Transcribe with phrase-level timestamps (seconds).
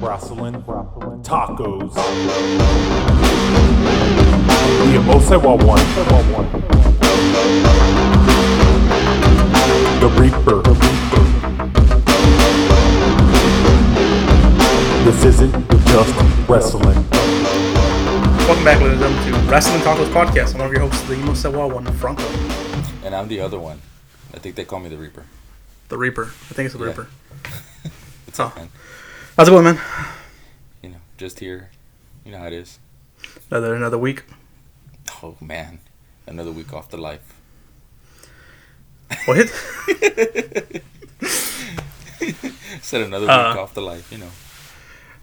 [0.00, 0.54] wrestling,
[1.22, 1.94] tacos.
[4.84, 5.80] The Emosewa one.
[10.00, 10.62] The Reaper.
[15.04, 15.52] This isn't
[15.86, 17.04] just wrestling.
[18.46, 20.52] Welcome back, ladies and gentlemen, to Wrestling Tacos Podcast.
[20.54, 22.22] I'm one of your hosts, the Emo Sewa one, Franco,
[23.04, 23.80] And I'm the other one.
[24.34, 25.24] I think they call me the Reaper.
[25.88, 26.24] the Reaper.
[26.24, 26.86] I think it's the Yeah.
[26.90, 27.08] Reaper.
[28.28, 28.52] It's Oh.
[29.36, 29.78] How's it going, man?
[30.82, 31.70] You know, just here.
[32.24, 32.78] You know how it is.
[33.50, 34.24] Another another week.
[35.22, 35.78] Oh man,
[36.26, 37.34] another week off the life.
[39.26, 39.48] What?
[42.82, 43.50] Said another Uh.
[43.52, 44.10] week off the life.
[44.12, 44.30] You know.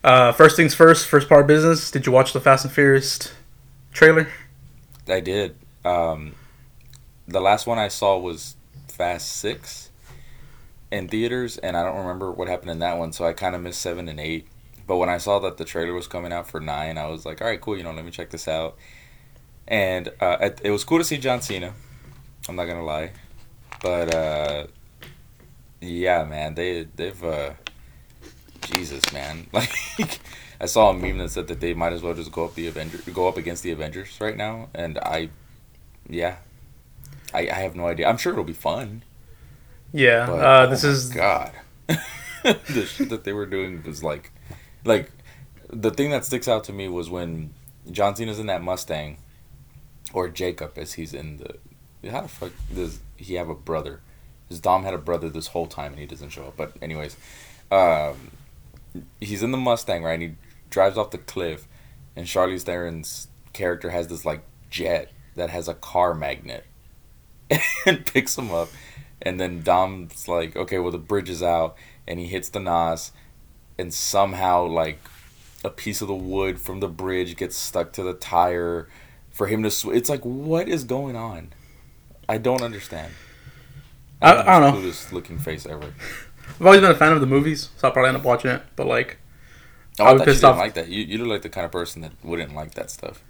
[0.03, 1.07] uh, first things first.
[1.07, 1.89] First part of business.
[1.91, 3.33] Did you watch the Fast and Furious
[3.93, 4.27] trailer?
[5.07, 5.55] I did.
[5.83, 6.35] Um,
[7.27, 8.55] the last one I saw was
[8.87, 9.89] Fast Six
[10.93, 13.61] in theaters, and I don't remember what happened in that one, so I kind of
[13.61, 14.47] missed seven and eight.
[14.85, 17.41] But when I saw that the trailer was coming out for nine, I was like,
[17.41, 17.75] "All right, cool.
[17.75, 18.77] You know, let me check this out."
[19.67, 21.73] And uh, it, was cool to see John Cena.
[22.47, 23.11] I'm not gonna lie,
[23.81, 24.67] but uh,
[25.81, 27.53] yeah, man, they they've uh,
[28.61, 30.19] Jesus, man, like.
[30.61, 32.67] I saw a meme that said that they might as well just go up the
[32.67, 35.29] Avenger, go up against the Avengers right now, and I,
[36.07, 36.37] yeah,
[37.33, 38.07] I, I have no idea.
[38.07, 39.03] I'm sure it'll be fun.
[39.93, 40.25] Yeah.
[40.25, 41.51] But, uh, oh this my is God,
[42.43, 44.31] the shit that they were doing was like,
[44.83, 45.09] like,
[45.69, 47.53] the thing that sticks out to me was when
[47.89, 49.17] John Cena's in that Mustang,
[50.13, 52.09] or Jakob as he's in the.
[52.09, 54.01] How the fuck does he have a brother?
[54.49, 56.57] His Dom had a brother this whole time and he doesn't show up.
[56.57, 57.15] But anyways,
[57.71, 58.31] um,
[59.21, 60.13] he's in the Mustang right.
[60.13, 60.35] and He
[60.69, 61.67] drives off the cliff,
[62.15, 66.65] and Charlize Theron's character has this like jet that has a car magnet,
[67.85, 68.69] and picks him up,
[69.23, 71.75] and then Dom's like, okay, well the bridge is out,
[72.07, 73.11] and he hits the NOS,
[73.79, 74.99] and somehow like
[75.65, 78.87] a piece of the wood from the bridge gets stuck to the tire
[79.31, 81.53] for him to sw- it's like what is going on
[82.29, 83.11] i don't understand
[84.21, 84.81] I- I don't know.
[84.81, 85.93] Clueless looking face ever
[86.59, 88.61] I've always been a fan of the movies, so I'll probably end up watching it.
[88.75, 89.17] But like,
[89.99, 90.59] oh, I I was pissed didn't off.
[90.59, 93.23] like that you, you look like the kind of person that wouldn't like that stuff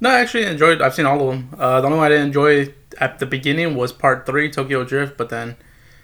[0.00, 0.80] no, I actually enjoyed.
[0.80, 1.54] I've seen all of them.
[1.58, 5.16] Uh, the only one I didn't enjoy at the beginning was Part Three, Tokyo Drift.
[5.16, 5.56] But then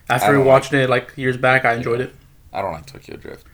[0.08, 2.14] after watching it like years back, I enjoyed it.
[2.52, 3.46] i don't like tokyo drift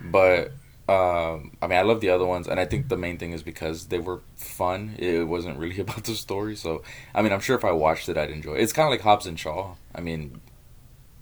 [0.00, 0.52] but
[0.88, 3.42] um, I mean, I love the other ones, and I think the main thing is
[3.42, 4.94] because they were fun.
[4.98, 6.82] It wasn't really about the story, so
[7.14, 8.54] I mean, I'm sure if I watched it, I'd enjoy.
[8.54, 8.62] it.
[8.62, 9.74] It's kind of like Hobbs and Shaw.
[9.94, 10.40] I mean,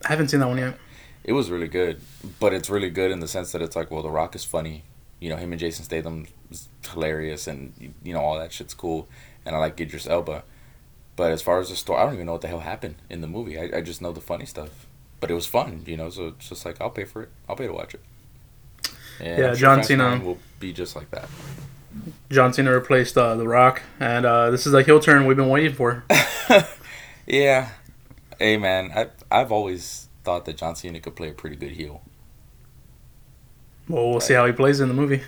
[0.04, 0.78] I haven't seen that one yet.
[1.24, 2.00] It was really good,
[2.38, 4.84] but it's really good in the sense that it's like, well, The Rock is funny.
[5.18, 6.28] You know, him and Jason Statham
[6.88, 9.08] hilarious, and you know all that shit's cool.
[9.44, 10.42] And I like Idris Elba,
[11.14, 13.20] but as far as the story, I don't even know what the hell happened in
[13.20, 13.58] the movie.
[13.58, 14.86] I, I just know the funny stuff,
[15.20, 16.10] but it was fun, you know.
[16.10, 17.28] So it's just like I'll pay for it.
[17.48, 18.00] I'll pay to watch it.
[19.20, 20.20] And Yeah, John Cena.
[20.22, 21.28] Will be just like that.
[22.30, 25.48] John Cena replaced uh, The Rock, and uh, this is a heel turn we've been
[25.48, 26.04] waiting for.
[27.26, 27.70] Yeah,
[28.38, 32.02] hey man, I I've always thought that John Cena could play a pretty good heel.
[33.88, 35.22] Well, we'll see how he plays in the movie.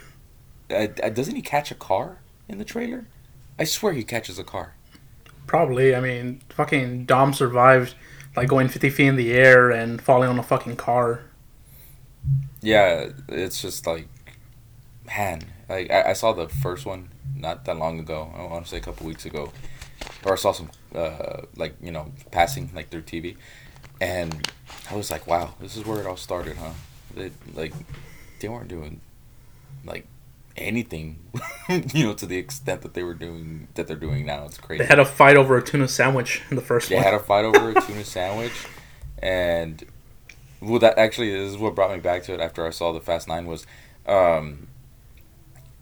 [0.70, 2.18] Uh, uh, doesn't he catch a car
[2.48, 3.06] in the trailer?
[3.58, 4.74] I swear he catches a car.
[5.46, 5.94] Probably.
[5.94, 7.94] I mean, fucking Dom survived
[8.36, 11.22] like going 50 feet in the air and falling on a fucking car.
[12.60, 14.08] Yeah, it's just like,
[15.06, 18.32] man, like I, I saw the first one not that long ago.
[18.36, 19.52] I want to say a couple weeks ago,
[20.24, 23.36] or I saw some uh like you know passing like through TV,
[24.00, 24.50] and
[24.90, 26.72] I was like, wow, this is where it all started, huh?
[27.14, 27.72] They like
[28.40, 29.00] they weren't doing
[29.84, 30.06] like
[30.58, 31.18] anything,
[31.68, 34.44] you know, to the extent that they were doing that they're doing now.
[34.44, 34.82] It's crazy.
[34.82, 37.04] They had a fight over a tuna sandwich in the first They one.
[37.04, 38.52] had a fight over a tuna sandwich,
[39.22, 39.84] and
[40.60, 42.40] well, that actually this is what brought me back to it.
[42.40, 43.66] After I saw the Fast Nine was,
[44.06, 44.68] um,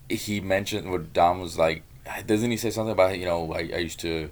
[0.08, 1.82] he mentioned what Dom was like.
[2.26, 4.30] Doesn't he say something about you know I, I used to,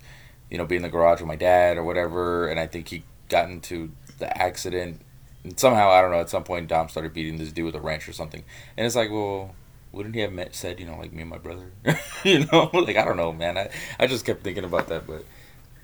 [0.50, 3.04] you know, be in the garage with my dad or whatever, and I think he
[3.28, 5.00] got into the accident.
[5.43, 6.21] And somehow I don't know.
[6.21, 8.45] At some point, Dom started beating this dude with a wrench or something,
[8.77, 9.54] and it's like, well,
[9.94, 11.72] wouldn't he have met, said, you know, like me and my brother,
[12.24, 13.56] you know, like I don't know, man.
[13.56, 15.24] I I just kept thinking about that, but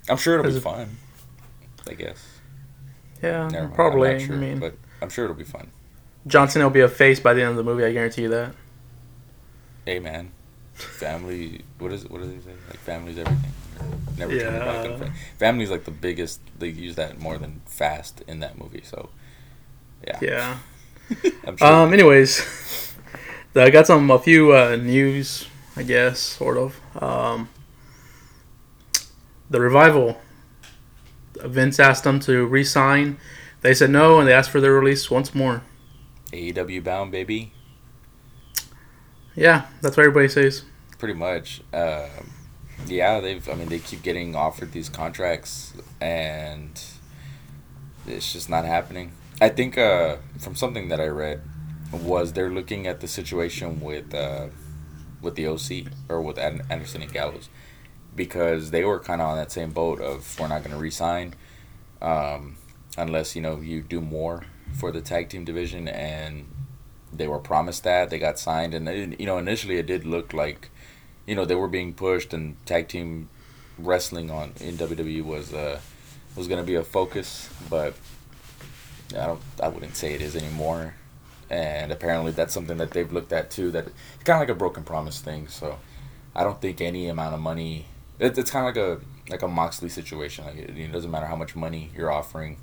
[0.08, 0.96] I'm sure it'll be it- fun.
[1.88, 2.38] I guess.
[3.22, 3.74] yeah, Never mind.
[3.74, 4.10] probably.
[4.10, 5.70] I'm sure, I mean, but I'm sure it'll be fun.
[6.26, 7.84] johnson will be a face by the end of the movie.
[7.84, 8.54] I guarantee you that.
[9.86, 10.30] Hey, man,
[10.74, 11.62] family.
[11.78, 12.52] What is what do they say?
[12.68, 13.52] Like family's everything.
[14.18, 15.12] Never turn your back on Yeah.
[15.38, 16.40] Family's like the biggest.
[16.58, 18.82] They use that more than fast in that movie.
[18.84, 19.08] So,
[20.06, 20.18] yeah.
[20.20, 20.58] Yeah.
[21.56, 21.66] Sure.
[21.66, 21.92] Um.
[21.92, 22.89] Anyways,
[23.56, 25.46] I got some a few uh, news.
[25.76, 26.80] I guess sort of.
[27.02, 27.48] Um.
[29.48, 30.20] The revival.
[31.36, 33.16] Vince asked them to re-sign.
[33.62, 35.62] They said no, and they asked for their release once more.
[36.32, 37.52] AEW bound, baby.
[39.34, 40.64] Yeah, that's what everybody says.
[40.98, 41.62] pretty much.
[41.72, 42.30] Um,
[42.86, 43.46] yeah, they've.
[43.48, 46.80] I mean, they keep getting offered these contracts, and
[48.06, 49.12] it's just not happening.
[49.40, 51.42] I think uh, from something that I read
[51.92, 54.46] was they're looking at the situation with uh,
[55.20, 57.48] with the OC or with Anderson and Gallows
[58.14, 61.34] because they were kind of on that same boat of we're not going to resign
[62.02, 62.56] um,
[62.96, 66.46] unless you know you do more for the tag team division and
[67.12, 70.32] they were promised that they got signed and they, you know initially it did look
[70.32, 70.70] like
[71.26, 73.28] you know they were being pushed and tag team
[73.78, 75.80] wrestling on in WWE was uh
[76.36, 77.94] was going to be a focus but
[79.12, 80.94] I don't I wouldn't say it is anymore
[81.50, 84.58] and apparently that's something that they've looked at too that it's kind of like a
[84.58, 85.78] broken promise thing so
[86.34, 87.86] I don't think any amount of money
[88.18, 89.00] it, it's kind of like a
[89.30, 92.56] like a Moxley situation like it, it doesn't matter how much money you're offering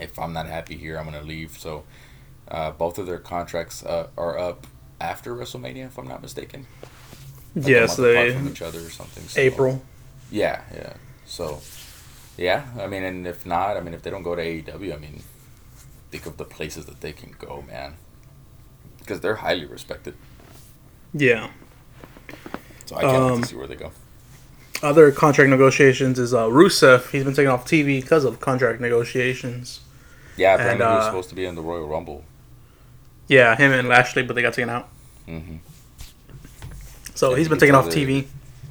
[0.00, 1.84] if I'm not happy here I'm going to leave so
[2.48, 4.66] uh, both of their contracts uh, are up
[5.00, 6.66] after WrestleMania, if I'm not mistaken.
[7.54, 9.24] Like a yes, month apart they from each other or something.
[9.24, 9.82] so- April.
[10.30, 10.94] Yeah, yeah.
[11.24, 11.60] So,
[12.36, 12.66] yeah.
[12.78, 15.22] I mean, and if not, I mean, if they don't go to AEW, I mean,
[16.16, 17.94] think of the places that they can go, man.
[18.98, 20.14] Because they're highly respected.
[21.12, 21.50] Yeah.
[22.86, 23.92] So I can't wait Um, to see where they go.
[24.82, 27.10] Other contract negotiations is uh, Rusev.
[27.10, 29.80] He's been taken off TV because of contract negotiations.
[30.36, 32.24] Yeah, apparently and, he was uh, supposed to be in the Royal Rumble.
[33.28, 34.88] Yeah, him and Lashley, but they got taken out.
[35.26, 35.56] hmm
[37.14, 38.26] So Yeah, he's been taken off TV.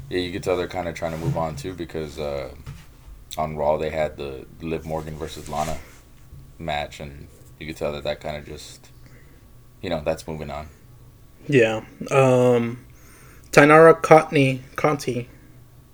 [0.09, 2.53] Yeah, you could tell they're kind of trying to move on too because uh,
[3.37, 5.77] on Raw they had the Liv Morgan versus Lana
[6.59, 7.27] match, and
[7.59, 8.89] you could tell that that kind of just,
[9.81, 10.67] you know, that's moving on.
[11.47, 11.85] Yeah.
[12.11, 12.85] Um,
[13.51, 15.29] Taynara Conti, Conti,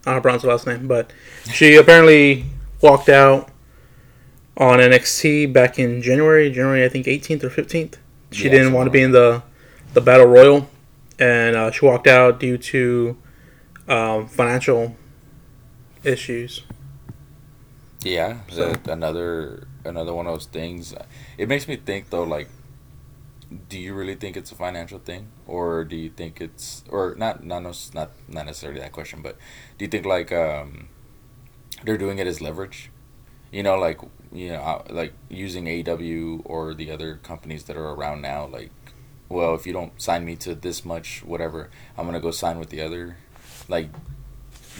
[0.05, 1.11] I don't pronounce her last name, but
[1.51, 2.45] she apparently
[2.81, 3.49] walked out
[4.57, 7.95] on NXT back in January, January I think 18th or 15th.
[8.31, 9.43] She Yeah, didn't want to be in the
[9.93, 10.69] the Battle Royal,
[11.19, 13.17] and uh, she walked out due to
[13.89, 14.95] um, financial
[16.03, 16.63] issues.
[18.03, 20.95] Yeah, So- another another one of those things.
[21.41, 22.49] It makes me think though, like,
[23.67, 27.43] do you really think it's a financial thing, or do you think it's, or not,
[27.43, 29.37] not, no- not, not necessarily that question, but
[29.79, 30.87] do you think like um,
[31.83, 32.91] they're doing it as leverage?
[33.51, 33.99] You know, like
[34.31, 38.69] you know, uh, like using AEW or the other companies that are around now, like,
[39.27, 42.69] well, if you don't sign me to this much, whatever, I'm gonna go sign with
[42.69, 43.17] the other,
[43.67, 43.89] like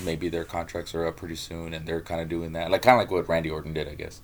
[0.05, 2.69] maybe their contracts are up pretty soon and they're kind of doing that.
[2.69, 4.21] Like kind of like what randy orton did i guess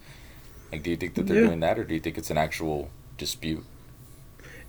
[0.71, 1.47] like do you think that they're Yeah.
[1.47, 3.63] doing that or do you think it's an actual dispute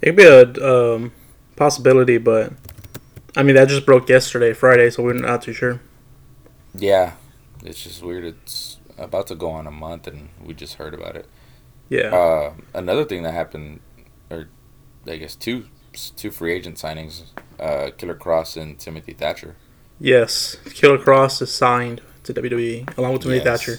[0.00, 1.12] It could be a um,
[1.56, 2.52] possibility, but
[3.36, 5.80] I mean that just broke yesterday, Friday, so we're not too sure.
[6.74, 7.12] yeah
[7.64, 11.16] it's just weird it's about to go on a month and we just heard about
[11.16, 11.26] it
[11.88, 12.14] Yeah.
[12.14, 13.80] uh, another thing that happened
[14.30, 14.48] or
[15.08, 15.64] i guess two
[16.16, 17.22] two free agent signings
[17.58, 19.56] uh, Killer Kross and timothy thatcher
[20.00, 23.64] Yes, Killer Kross is signed to WWE along with Timothy Yes.
[23.64, 23.78] Thatcher.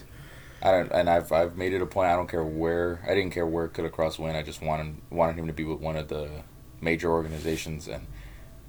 [0.61, 2.09] I don't, and I've I've made it a point.
[2.09, 3.01] I don't care where.
[3.07, 4.35] I didn't care where Killer Kross went.
[4.35, 6.29] I just wanted wanted him to be with one of the
[6.81, 7.87] major organizations.
[7.87, 8.07] And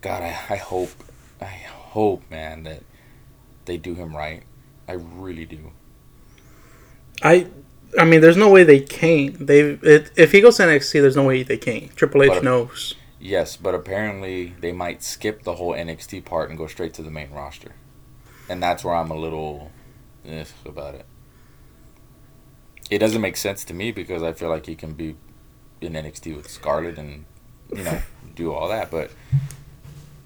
[0.00, 0.90] God, I, I hope,
[1.40, 2.82] I hope, man, that
[3.64, 4.42] they do him right.
[4.88, 5.72] I really do.
[7.22, 7.48] I,
[7.98, 9.46] I mean, there's no way they can't.
[9.46, 11.94] They it, if he goes to NXT, there's no way they can't.
[11.96, 12.94] Triple H But- knows.
[13.22, 17.11] Yes, but apparently they might skip the whole NXT part and go straight to the
[17.11, 17.73] main roster,
[18.49, 19.70] and that's where I'm a little
[20.25, 21.04] eh, about it.
[22.90, 25.16] It doesn't make sense to me because I feel like he can be
[25.80, 27.25] in NXT with Scarlett and
[27.75, 28.00] you know
[28.35, 29.11] do all that, but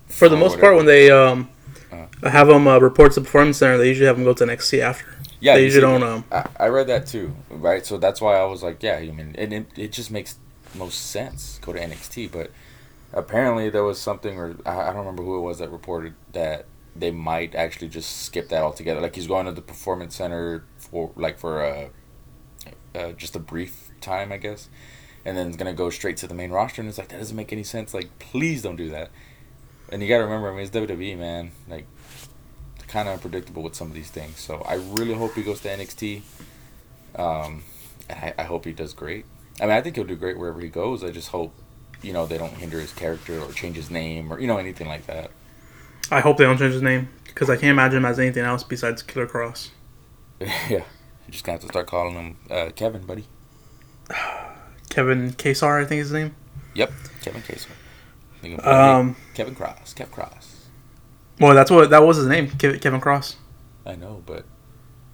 [0.09, 0.61] For the most whatever.
[0.63, 1.49] part, when they um
[1.93, 2.07] Uh.
[2.31, 4.81] have them uh, report to the performance center, they usually have them go to NXT
[4.81, 5.05] after.
[5.41, 6.03] Yeah, they usually see, don't.
[6.03, 7.85] Um, I, I read that too, right?
[7.85, 10.37] So that's why I was like, yeah, I mean, and it, it just makes
[10.75, 12.33] most sense go to NXT.
[12.33, 12.51] But
[13.13, 16.65] apparently there was something, or I, I don't remember who it was that reported that
[16.97, 19.01] they might actually just skip that altogether.
[19.01, 21.91] Like he's going to the performance center for like for a,
[22.95, 24.69] uh, just a brief time, I guess,
[25.25, 26.83] and then it's gonna go straight to the main roster.
[26.83, 27.95] And it's like that doesn't make any sense.
[27.95, 29.11] Like please don't do that.
[29.91, 31.53] And you gotta remember, I mean, it's WWE, man.
[31.69, 31.87] Like
[32.95, 34.39] kind of unpredictable with some of these things.
[34.39, 36.23] So I really hope he goes to NXT.
[37.17, 37.65] Um,
[38.09, 39.25] and I, I hope he does great.
[39.61, 41.03] I mean, I think he'll do great wherever he goes.
[41.03, 41.53] I just hope,
[42.03, 44.87] you know, they don't hinder his character or change his name or you know anything
[44.87, 45.31] like that.
[46.11, 48.63] I hope they don't change his name because I can't imagine him as anything else
[48.63, 49.71] besides Killer Kross.
[50.41, 50.85] yeah,
[51.27, 53.27] you just gonna have to start calling him uh, Kevin, buddy.
[54.91, 56.35] Kevin Kesar, I think is his name.
[56.75, 57.69] Yep, Kevin Casey.
[58.63, 60.67] Um, Kevin Cross, Kev Cross.
[61.41, 63.37] well, that's what that was his name, Ke- Kevin Cross.
[63.87, 64.45] I know, but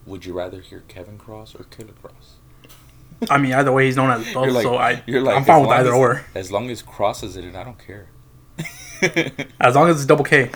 [0.06, 3.28] would you rather hear Kevin Cross or Killer Kross?
[3.30, 4.50] I mean, either way, he's known as both.
[4.52, 6.24] Like- so I, you're like, I'm fine with either as- or.
[6.34, 8.08] As long as Cross is in it, I don't care.
[9.60, 10.50] As long as it's double K.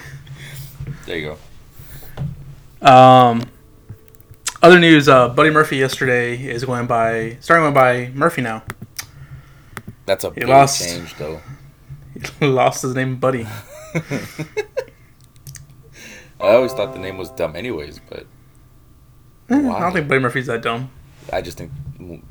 [1.06, 1.36] there you
[2.82, 2.86] go.
[2.86, 3.42] Um,
[4.64, 8.62] other news: uh, Buddy Murphy yesterday is going by starting going by Murphy now.
[10.06, 10.82] That's a He big lost.
[10.82, 11.40] change, though.
[12.40, 13.46] He lost his name, Buddy.
[16.40, 18.26] I always thought the name was dumb, anyways, but
[19.50, 20.90] Eh, I don't think Buddy Murphy's that dumb.
[21.32, 21.70] I just think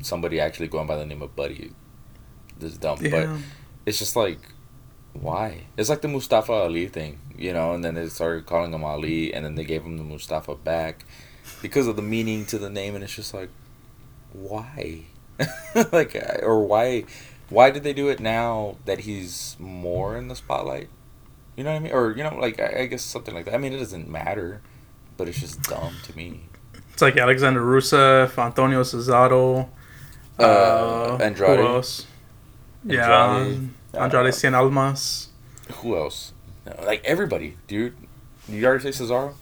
[0.02, 1.70] somebody actually going by the name of Buddy
[2.60, 2.98] is dumb.
[3.00, 3.28] But
[3.86, 4.38] it's just like,
[5.12, 5.64] why?
[5.76, 9.32] It's like the Mustafa Ali thing, you know, and then they started calling him Ali,
[9.32, 11.04] and then they gave him the Mustafa back
[11.64, 13.48] because of the meaning to the name, and it's just like,
[14.34, 15.04] why?
[15.92, 17.04] like, or why?
[17.48, 20.88] Why did they do it now that he's more in the spotlight?
[21.56, 21.92] You know what I mean?
[21.92, 23.54] Or you know, like I, I guess something like that.
[23.54, 24.60] I mean, it doesn't matter,
[25.16, 26.42] but it's just dumb to me.
[26.92, 29.68] It's like Alexander Rusev, Antonio Cesaro,
[30.38, 31.60] Uh, who Andrade.
[31.60, 32.06] else?
[32.84, 33.70] Yeah, Andrade.
[33.94, 35.28] Andrade Uh, Cien Almas.
[35.80, 36.32] Who else?
[36.66, 37.94] No, like everybody, dude.
[38.48, 39.34] You already say Cesaro?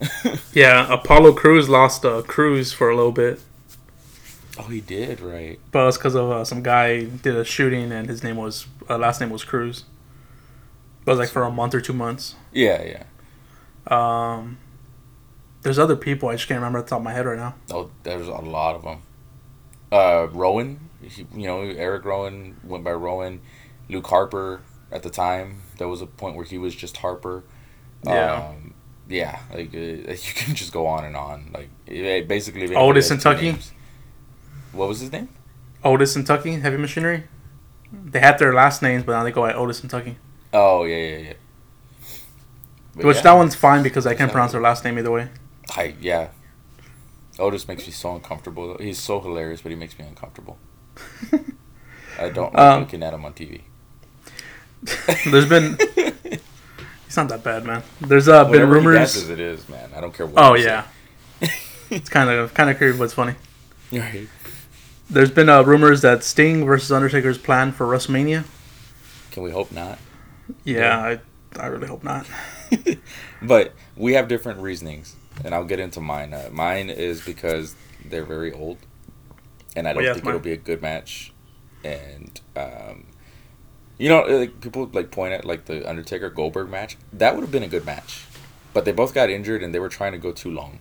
[0.52, 3.40] Yeah, Apollo Crews lost uh, Crews for a little bit,
[4.58, 5.58] oh, he did, right?
[5.70, 8.98] but it's because of uh, some guy did a shooting and his name was uh,
[8.98, 9.84] last name was Cruz.
[11.04, 12.34] But it was like for a month or two months.
[12.52, 13.04] Yeah, yeah.
[13.86, 14.58] Um,
[15.62, 17.54] there's other people I just can't remember the top of my head right now.
[17.70, 19.02] Oh, there's a lot of them.
[19.90, 23.40] Uh, Rowan, he, you know, Eric Rowan went by Rowan.
[23.88, 24.60] Luke Harper
[24.92, 27.44] at the time, there was a point where he was just Harper.
[28.04, 28.48] Yeah.
[28.50, 28.74] Um,
[29.08, 31.50] yeah, like uh, you can just go on and on.
[31.54, 33.42] Like it, basically, Otis and Tucker?
[33.42, 33.72] names-
[34.72, 35.28] What was his name?
[35.84, 37.24] Otis and Tucker, Heavy Machinery.
[37.92, 40.16] They had their last names, but now they go by Otis and Tucker.
[40.52, 41.32] Oh yeah, yeah, yeah.
[42.94, 45.28] But Which yeah, that one's fine because I can't pronounce their last name either way.
[45.76, 46.28] I yeah.
[47.38, 48.76] Otis makes me so uncomfortable.
[48.78, 50.58] He's so hilarious, but he makes me uncomfortable.
[52.18, 53.62] I don't like Um, looking at him on TV.
[55.30, 55.78] There's been.
[57.08, 57.82] He's not that bad, man.
[58.02, 58.98] There's uh, been Whatever he rumors.
[58.98, 59.90] guesses it is, man.
[59.96, 60.44] I don't care what.
[60.44, 60.84] Oh you say.
[61.40, 61.48] yeah,
[61.90, 63.34] it's kind of kind of creepy, but it's funny.
[63.90, 64.28] Right.
[65.08, 68.44] There's been uh, rumors that Sting versus Undertaker's plan for WrestleMania.
[69.30, 69.98] Can we hope not?
[70.64, 71.20] Yeah, I,
[71.58, 72.26] I really hope not.
[73.42, 76.34] But we have different reasonings, and I'll get into mine.
[76.34, 77.74] Uh, mine is because
[78.04, 78.78] they're very old,
[79.76, 80.34] and I don't yeah, think mine.
[80.34, 81.32] it'll be a good match.
[81.84, 83.06] And um,
[83.98, 86.96] you know, like people like point at like the Undertaker Goldberg match.
[87.12, 88.24] That would have been a good match,
[88.72, 90.78] but they both got injured, and they were trying to go too long.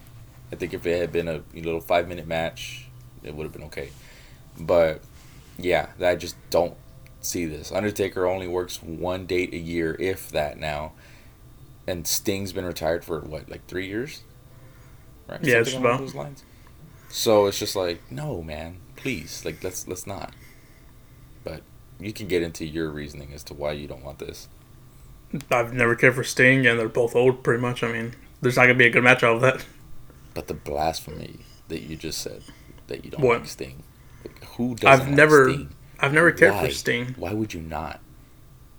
[0.51, 2.87] I think if it had been a little five minute match,
[3.23, 3.89] it would have been okay.
[4.59, 5.01] But
[5.57, 6.75] yeah, I just don't
[7.21, 7.71] see this.
[7.71, 10.93] Undertaker only works one date a year, if that now.
[11.85, 14.21] And Sting's been retired for what, like three years?
[15.27, 15.43] Right?
[15.43, 15.99] Yeah, Something along about.
[15.99, 16.43] those lines.
[17.09, 20.33] So it's just like, no, man, please, like let's let's not.
[21.99, 24.47] You can get into your reasoning as to why you don't want this.
[25.51, 27.83] I've never cared for Sting, and they're both old, pretty much.
[27.83, 29.65] I mean, there's not gonna be a good match out of that.
[30.33, 32.43] But the blasphemy that you just said
[32.87, 33.39] that you don't What?
[33.39, 33.83] like Sting.
[34.23, 35.69] Like, who doesn't I've like never, Sting?
[35.99, 36.67] I've never cared Why?
[36.67, 37.15] for Sting.
[37.17, 37.99] Why would you not?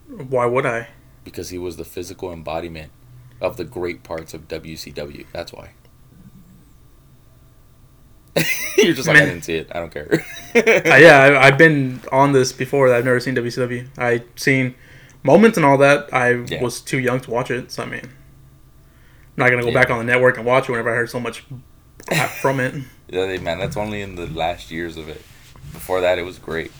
[0.09, 0.89] Why would I?
[1.25, 2.91] Because he was the physical embodiment
[3.41, 5.27] of the great parts of WCW.
[5.33, 5.71] That's why.
[8.77, 9.69] You're just like, I didn't see it.
[9.75, 10.09] I don't care.
[10.55, 10.63] Uh,
[10.97, 12.93] yeah, I, I've been on this before.
[12.93, 13.89] I've never seen WCW.
[13.99, 14.75] I seen
[15.23, 16.13] moments and all that.
[16.13, 16.63] I Yeah.
[16.63, 18.11] was too young to watch it, so I mean, I'm
[19.37, 19.75] not gonna go Yeah.
[19.75, 21.45] back on the network and watch it whenever I heard so much
[22.41, 22.75] from it.
[23.11, 25.23] Yeah, man, that's only in the last years of it.
[25.73, 26.71] Before that, it was great.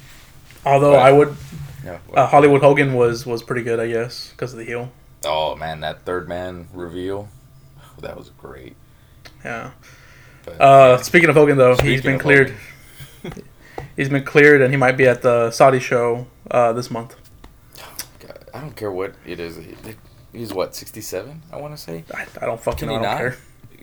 [0.67, 1.07] Although Right.
[1.07, 1.35] I would,
[1.83, 1.99] Yeah.
[2.15, 4.93] uh, Hollywood Hogan was was pretty good, I guess, because of the heel.
[5.25, 7.31] oh man, that third man reveal,
[8.03, 8.77] that was great.
[9.43, 9.71] Yeah.
[10.57, 12.55] But, Uh, speaking of Hogan, though, he's been cleared.
[13.97, 17.17] He's been cleared, and he might be at the Saudi show uh, this month.
[18.21, 19.59] God, I don't care what it is.
[20.33, 21.43] He's what sixty seven.
[21.53, 22.05] I want to say.
[22.15, 23.01] I, I don't fucking Can know.
[23.01, 23.19] he I not?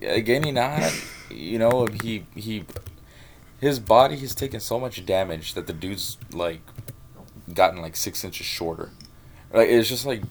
[0.02, 0.14] care.
[0.14, 0.90] Again, he not.
[1.30, 2.64] You know, he he,
[3.60, 6.62] his body has taken so much damage that the dude's like
[7.54, 8.92] gotten like six inches shorter.
[9.54, 10.22] Like it's just like,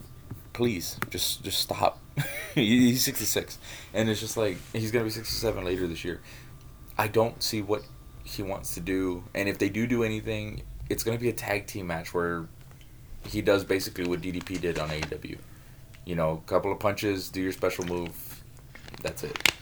[0.55, 2.01] please, just just stop.
[2.55, 3.59] He's sixty six,
[3.93, 6.23] and it's just like he's gonna be sixty seven later this year.
[6.97, 7.83] I don't see what
[8.23, 11.67] he wants to do, and if they do do anything, it's gonna be a tag
[11.67, 12.47] team match where
[13.27, 15.37] he does basically what DDP did on AEW.
[16.05, 18.43] You know, a couple of punches, do your special move,
[19.03, 19.53] that's it.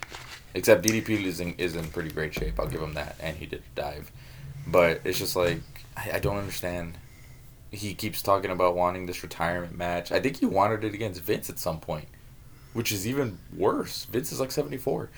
[0.54, 2.61] Except DDP is in, is in pretty great shape.
[2.61, 4.12] I'll give him that, and he did dive.
[4.66, 5.61] But it's just like
[5.96, 6.99] I, I don't understand.
[7.73, 10.12] He keeps talking about wanting this retirement match.
[10.12, 12.07] I think he wanted it against Vince at some point,
[12.75, 14.05] which is even worse.
[14.05, 15.09] Vince is like seventy four,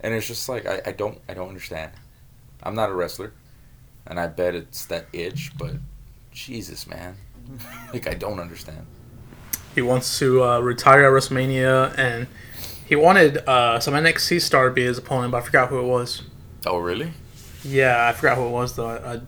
[0.00, 1.92] and it's just like I, I don't I don't understand.
[2.62, 3.32] I'm not a wrestler,
[4.06, 5.74] and I bet it's that itch, but
[6.32, 7.16] Jesus, man,
[7.92, 8.86] like I don't understand.
[9.74, 12.26] He wants to uh, retire at WrestleMania, and
[12.86, 15.86] he wanted uh, some NXT star to be his opponent, but I forgot who it
[15.86, 16.22] was.
[16.66, 17.12] Oh, really?
[17.62, 18.88] Yeah, I forgot who it was though.
[18.88, 19.20] I, I-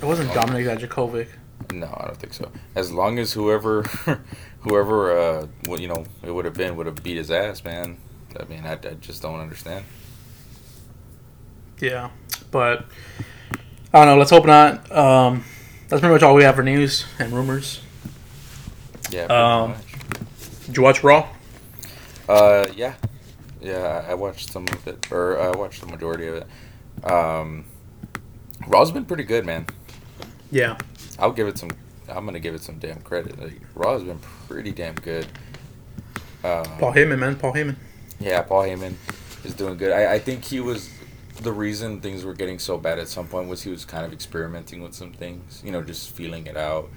[0.00, 1.28] it wasn't Dominic Dijakovic.
[1.72, 2.50] No, I don't think so.
[2.74, 3.82] As long as whoever,
[4.60, 5.46] whoever, uh,
[5.76, 7.98] you know, it would have been would have beat his ass, man.
[8.38, 9.84] I mean, I, I just don't understand.
[11.80, 12.10] Yeah,
[12.50, 12.86] but
[13.92, 14.16] I don't know.
[14.18, 14.90] Let's hope not.
[14.90, 15.44] Um,
[15.88, 17.80] that's pretty much all we have for news and rumors.
[19.10, 19.24] Yeah.
[19.24, 20.66] Um, much.
[20.66, 21.28] Did you watch Raw?
[22.28, 22.94] Uh, yeah,
[23.60, 24.04] yeah.
[24.06, 27.10] I I watched some of it, or I watched the majority of it.
[27.10, 27.64] Um,
[28.66, 29.66] Raw's been pretty good, man.
[30.50, 30.76] Yeah,
[31.18, 31.70] I'll give it some.
[32.08, 33.38] I'm gonna give it some damn credit.
[33.38, 35.26] Like, Raw's been pretty damn good.
[36.44, 37.76] Um, Paul Heyman, man, Paul Heyman.
[38.20, 38.94] Yeah, Paul Heyman
[39.44, 39.92] is doing good.
[39.92, 40.90] I, I think he was
[41.42, 44.12] the reason things were getting so bad at some point was he was kind of
[44.12, 46.88] experimenting with some things, you know, just feeling it out.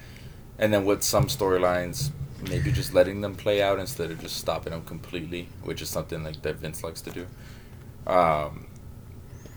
[0.57, 2.09] And then with some storylines,
[2.49, 6.23] maybe just letting them play out instead of just stopping them completely, which is something
[6.23, 7.27] like that Vince likes to do.
[8.07, 8.67] Um,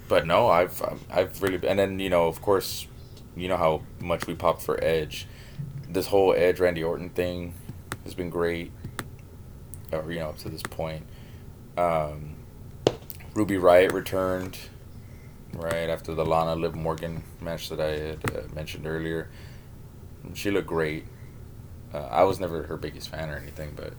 [0.09, 0.75] but no, I've-
[1.11, 2.87] I've really and then you know of course,
[3.36, 5.26] you know how much we popped for Edge.
[5.88, 7.54] This whole Edge Randy Orton thing
[8.04, 8.72] has been great.
[9.92, 11.06] Or you know up to this point.
[11.76, 12.36] Um,
[13.34, 14.58] Ruby Riot returned
[15.52, 19.28] right after the Lana Liv Morgan match that I had uh, mentioned earlier.
[20.34, 21.06] She looked great.
[21.92, 23.92] Uh, I was never her biggest fan or anything, but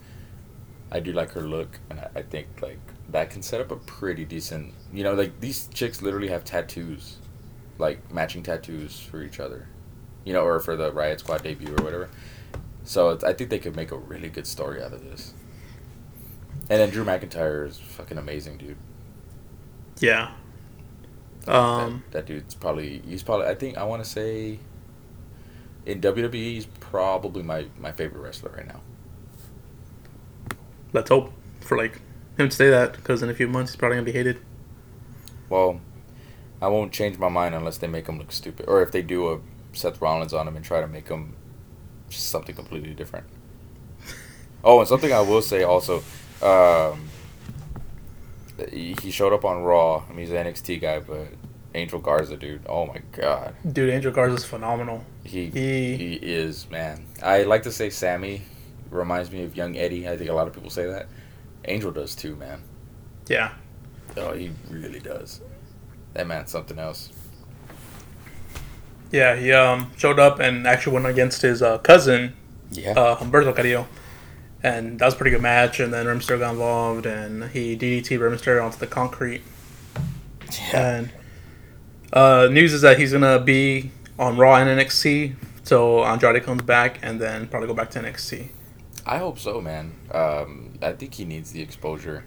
[0.92, 3.78] I do like her look, and I, I think like that can set up a
[3.78, 4.74] pretty decent.
[4.94, 7.18] You know, like these chicks literally have tattoos,
[7.78, 9.68] like matching tattoos for each other.
[10.24, 12.10] You know, or for the Riot Squad debut or whatever.
[12.84, 15.34] So it's, I think they could make a really good story out of this.
[16.70, 18.78] And then Drew McIntyre is fucking amazing, dude.
[20.00, 20.32] Yeah.
[21.48, 24.60] Um, that, that dude's probably he's probably I think I want to say
[25.86, 28.82] in WWE he's probably my my favorite wrestler right now.
[30.92, 32.02] let's hope for like
[32.38, 34.40] him to say that because in a few months he's probably gonna be hated.
[35.50, 35.80] Well,
[36.62, 39.32] I won't change my mind unless they make him look stupid, or if they do
[39.34, 39.40] a
[39.74, 41.36] Seth Rollins on him and try to make him
[42.10, 43.26] something completely different.
[44.68, 46.02] Oh, and something I will say also,
[46.42, 47.08] um,
[48.72, 50.04] he showed up on Raw.
[50.08, 51.28] I mean, he's an NXT guy, but
[51.76, 52.62] Angel Garza, dude.
[52.68, 53.54] Oh my god.
[53.72, 55.04] Dude, Angel Garza's phenomenal.
[55.24, 57.06] He, He- he is man.
[57.22, 58.42] I like to say Sammy
[58.90, 60.08] reminds me of young Eddie.
[60.10, 61.08] I think a lot of people say that.
[61.66, 62.64] Angel does too, man.
[63.28, 63.52] Yeah.
[64.18, 65.42] Oh, he really does.
[66.16, 67.12] That meant something else.
[69.12, 72.34] Yeah, he um, showed up and actually went against his uh, cousin,
[72.72, 72.92] Yeah.
[72.92, 73.88] uh, Humberto Carrillo.
[74.64, 75.80] And that was a pretty good match.
[75.80, 79.44] And then Rey got involved and he DDT Rey onto the concrete.
[80.52, 80.96] yeah.
[80.98, 81.10] And
[82.12, 86.64] uh, news is that he's going to be on Raw and NXT till Andrade comes
[86.64, 88.50] back and then probably go back to NXT.
[89.06, 89.94] I hope so, man.
[90.12, 92.24] Um, I think he needs the exposure,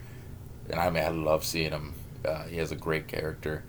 [0.70, 1.94] and I mean, I love seeing him.
[2.24, 3.64] Uh, he has a great character,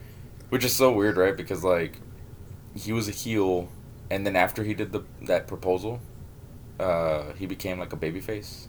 [0.49, 1.35] which is so weird, right?
[1.35, 1.99] Because like,
[2.75, 3.69] he was a heel,
[4.09, 5.99] and then after he did the that proposal,
[6.79, 8.67] uh, he became like a babyface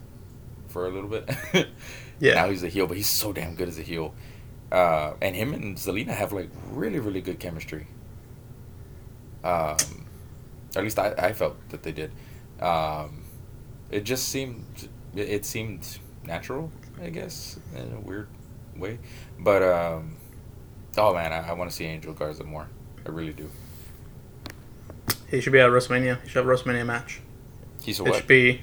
[0.67, 1.29] for a little bit.
[2.21, 2.35] Yeah.
[2.35, 4.13] Now he's a heel, but he's so damn good as a heel.
[4.71, 7.87] Uh, and him and Zelina have like really, really good chemistry.
[9.43, 10.05] Um,
[10.75, 12.11] at least I, I felt that they did.
[12.61, 13.23] Um,
[13.89, 18.27] it just seemed it, it seemed natural, I guess, in a weird
[18.77, 18.99] way.
[19.39, 20.17] But um,
[20.97, 22.67] oh man, I, I want to see Angel Garza more.
[23.05, 23.49] I really do.
[25.29, 26.21] He should be at WrestleMania.
[26.23, 27.21] He should have a WrestleMania match.
[27.81, 28.61] He's a It should be.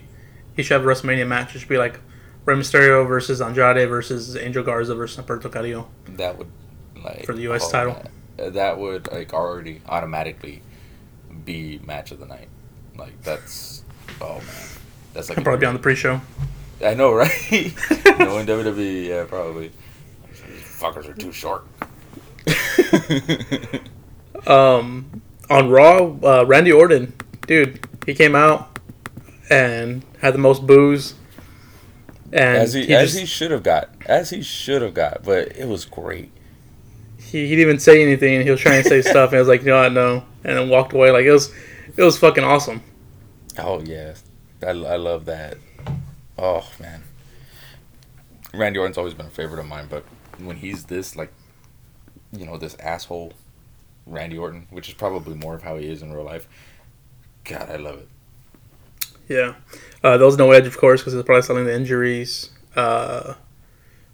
[0.54, 1.54] He should have a WrestleMania match.
[1.54, 2.00] It should be like
[2.44, 5.88] Rey Mysterio versus Andrade versus Angel Garza versus Humberto Carrillo.
[6.08, 6.48] that would
[7.02, 7.92] like For the US oh, title.
[7.94, 10.62] man, uh, that would like already automatically
[11.44, 12.48] be match of the night.
[12.96, 13.82] Like that's
[14.20, 14.44] oh man,
[15.14, 16.20] that's like He'll probably be on the pre-show.
[16.84, 17.30] I know, right?
[17.50, 19.72] no in WWE, yeah, probably.
[20.48, 21.66] These fuckers are too short.
[24.46, 27.12] Um, on Raw, uh, Randy Orton,
[27.46, 28.78] dude, he came out
[29.50, 31.14] and had the most booze.
[32.32, 35.22] And as he, he, as just, he should have got, as he should have got,
[35.24, 36.30] but it was great.
[37.18, 38.40] he, he didn't even say anything.
[38.42, 40.56] He was trying to say stuff, and I was like, you know what, no, and
[40.56, 41.10] then walked away.
[41.10, 41.52] Like it was,
[41.96, 42.82] it was fucking awesome.
[43.58, 44.14] Oh yeah,
[44.62, 45.58] I, I love that.
[46.38, 47.02] Oh man,
[48.54, 50.04] Randy Orton's always been a favorite of mine, but
[50.38, 51.32] when he's this like,
[52.32, 53.32] you know, this asshole,
[54.06, 56.48] Randy Orton, which is probably more of how he is in real life.
[57.44, 58.08] God, I love it.
[59.28, 59.54] Yeah,
[60.02, 62.50] uh, there was no edge, of course, because it's probably selling the injuries.
[62.74, 63.34] Uh,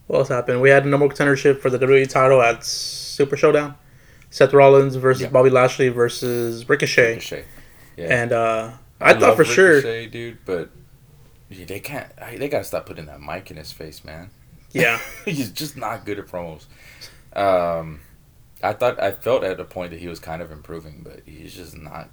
[0.08, 0.60] what else happened?
[0.60, 3.76] We had a number contendership for the WWE title at Super Showdown.
[4.30, 5.28] Seth Rollins versus Yeah.
[5.28, 7.10] Bobby Lashley versus Ricochet.
[7.14, 7.44] Ricochet.
[7.96, 10.70] Yeah, And uh, I, thought love for sure, Ricochet, dude, but
[11.48, 12.08] they can't.
[12.20, 14.30] I- They gotta stop putting that mic in his face, man.
[14.72, 14.98] Yeah.
[15.24, 16.66] He's just not good at promos.
[17.36, 18.00] Um,
[18.64, 21.54] I thought I felt at a point that he was kind of improving, but he's
[21.54, 22.08] just not,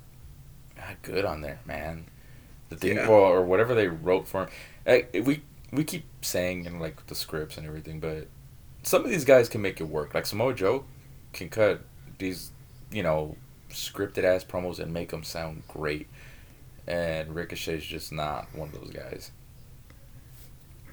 [0.78, 2.06] not good on there, man.
[2.70, 3.08] The thing, Yeah.
[3.08, 4.50] or, or whatever they wrote for him.
[4.86, 8.28] Like, we we keep saying in like the scripts and everything, but
[8.84, 10.14] some of these guys can make it work.
[10.14, 10.86] Like Samoa Joe
[11.34, 11.82] can cut
[12.18, 12.52] these,
[12.92, 13.38] you know,
[13.70, 16.08] scripted ass promos and make them sound great.
[16.88, 19.32] And Ricochet's just not one of those guys.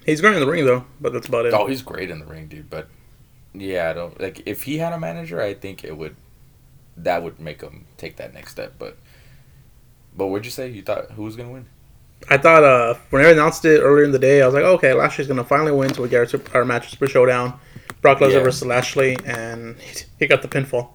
[0.05, 1.53] He's great in the ring though, but that's about it.
[1.53, 2.69] Oh, he's great in the ring, dude.
[2.69, 2.87] But
[3.53, 6.15] yeah, I don't like if he had a manager, I think it would
[6.97, 8.73] that would make him take that next step.
[8.77, 8.97] But
[10.15, 10.69] but what'd you say?
[10.69, 11.65] You thought who was gonna win?
[12.29, 14.93] I thought uh, when they announced it earlier in the day, I was like, okay,
[14.93, 17.57] Lashley's gonna finally win, so we get our, super- our match Super Showdown,
[18.01, 18.39] Brock Lesnar Yeah.
[18.43, 19.77] versus Lashley, and
[20.19, 20.89] he got the pinfall.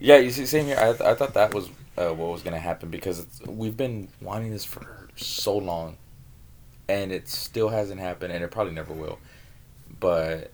[0.00, 0.76] Yeah, you see, same here.
[0.78, 4.50] I, I thought that was uh, what was gonna happen because it's, we've been wanting
[4.50, 5.96] this for so long,
[6.88, 9.18] and it still hasn't happened, and it probably never will.
[10.00, 10.50] But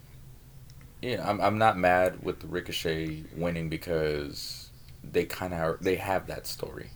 [1.02, 4.70] know, I'm I'm not mad with the Ricochet winning because
[5.02, 6.90] they kind of they have that story.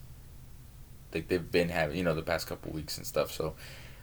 [1.12, 3.32] Like they've been having, you know, the past couple weeks and stuff.
[3.32, 3.54] So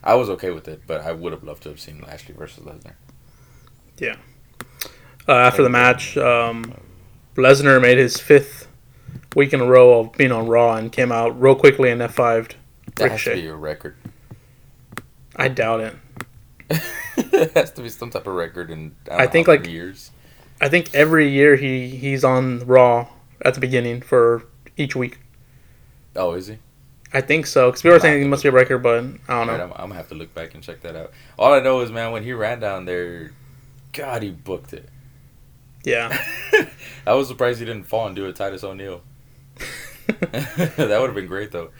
[0.04, 2.64] I was okay with it, but I would have loved to have seen Lashley versus
[2.64, 2.94] Lesnar.
[3.98, 4.16] Yeah.
[5.28, 6.74] Uh, after the match, um,
[7.36, 8.68] Lesnar made his fifth
[9.36, 12.56] week in a row of being on Raw and came out real quickly in F5'd
[12.96, 13.42] That has to Ricochet.
[13.42, 13.96] be a record.
[15.36, 15.96] I doubt it.
[17.34, 20.12] it has to be some type of record in I, I think, like- years.
[20.62, 23.08] I think every year he, he's on Raw
[23.44, 24.44] at the beginning for
[24.78, 25.20] each week.
[26.16, 26.58] Oh, is he?
[27.12, 27.68] I think so.
[27.70, 29.64] Because people were saying he must be a record, but I don't Alright, know.
[29.66, 31.12] I'm, I'm gonna have to look back and check that out.
[31.38, 33.32] All I know is, man, when he ran down there,
[33.92, 34.88] God, he booked it.
[35.84, 36.18] Yeah.
[37.08, 39.02] I was surprised he didn't fall and do a Titus O'Neil.
[40.08, 41.72] that would have been great, though.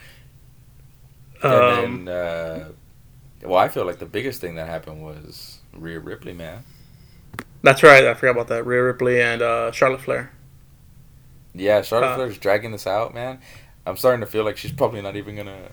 [1.42, 2.70] Um, And then, uh,
[3.46, 6.64] well, I feel like the biggest thing that happened was Rhea Ripley, man.
[7.62, 8.06] that's right.
[8.06, 8.66] I forgot about that.
[8.66, 10.32] Rhea Ripley and uh, Charlotte Flair.
[11.54, 13.40] Yeah, Charlotte Uh, Flair's dragging this out, man.
[13.86, 15.72] I'm starting to feel like she's probably not even gonna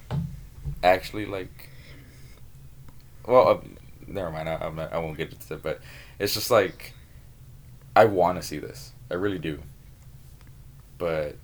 [0.82, 1.68] actually like.
[3.26, 3.60] Well, uh,
[4.06, 4.48] never mind.
[4.48, 5.80] I, I'm not, I won't get into it, but
[6.18, 6.94] it's just like
[7.96, 8.92] I want to see this.
[9.10, 9.60] I really do.
[10.98, 11.36] But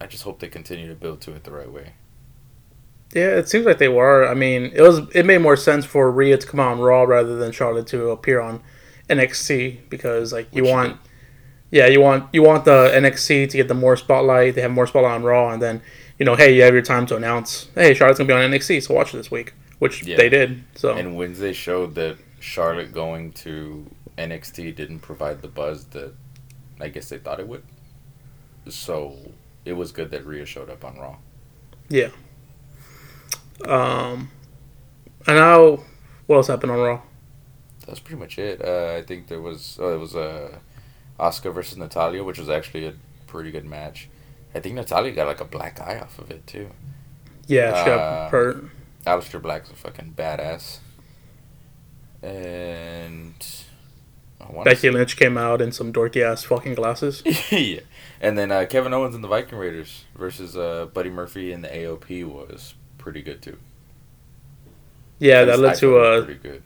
[0.00, 1.92] I just hope they continue to build to it the right way.
[3.14, 4.26] Yeah, it seems like they were.
[4.28, 7.36] I mean, it was it made more sense for Rhea to come on Raw rather
[7.36, 8.60] than Charlotte to appear on
[9.08, 11.78] NXT because like you Which want, did.
[11.78, 14.54] yeah, you want you want the NXT to get the more spotlight.
[14.54, 15.80] They have more spotlight on Raw, and then
[16.18, 18.82] you know, hey, you have your time to announce, hey, Charlotte's gonna be on NXT,
[18.82, 20.16] so watch it this week, which Yeah.
[20.16, 20.64] they did.
[20.74, 23.86] So And Wednesday showed that Charlotte going to
[24.18, 26.12] NXT didn't provide the buzz that
[26.80, 27.62] I guess they thought it would.
[28.68, 29.16] So
[29.64, 31.16] it was good that Rhea showed up on Raw.
[31.88, 32.08] yeah.
[33.64, 34.30] Um,
[35.26, 35.80] and now
[36.26, 37.00] what else happened on Raw?
[37.86, 38.62] That's pretty much it.
[38.64, 40.58] Uh, I think there was oh, it was uh,
[41.18, 42.94] Asuka versus Natalya, which was actually a
[43.26, 44.08] pretty good match.
[44.54, 46.70] I think Natalya got like a black eye off of it too.
[47.46, 48.64] Yeah, she Uh, got hurt.
[49.06, 50.78] Aleister Black's a fucking badass.
[52.22, 53.34] And
[54.40, 57.22] I Becky Lynch came out in some dorky ass fucking glasses.
[57.50, 57.80] yeah.
[58.20, 61.68] And then uh, Kevin Owens and the Viking Raiders versus uh, Buddy Murphy and the
[61.68, 62.74] AOP was
[63.08, 63.56] pretty good too.
[65.18, 66.62] Yeah, that led to thought it was a, good.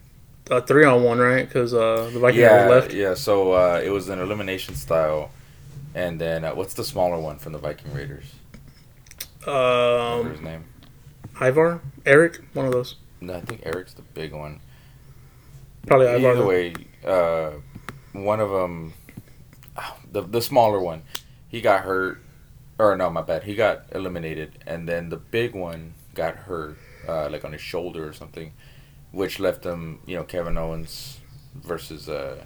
[0.51, 1.47] a three on one, right?
[1.47, 2.93] Because uh, the Viking yeah, Raiders left.
[2.95, 3.15] yeah.
[3.15, 5.31] So uh, it was an elimination style,
[5.95, 8.25] and then uh, what's the smaller one from the Viking Raiders?
[9.47, 10.65] Remember his Um, name?
[11.41, 12.97] Ivar, Erik, one of those.
[13.21, 14.61] No, I think Erik's the big one.
[15.87, 16.33] Probably Ivar.
[16.33, 16.75] Either way,
[17.05, 17.53] uh,
[18.13, 18.95] one of them,
[20.11, 21.03] the the smaller one,
[21.49, 22.21] he got hurt,
[22.79, 27.29] or no, my bad, he got eliminated, and then the big one got hurt, uh,
[27.31, 28.53] like on his shoulder or something,
[29.11, 31.21] which left him, you know, Kevin Owens
[31.55, 32.45] versus uh,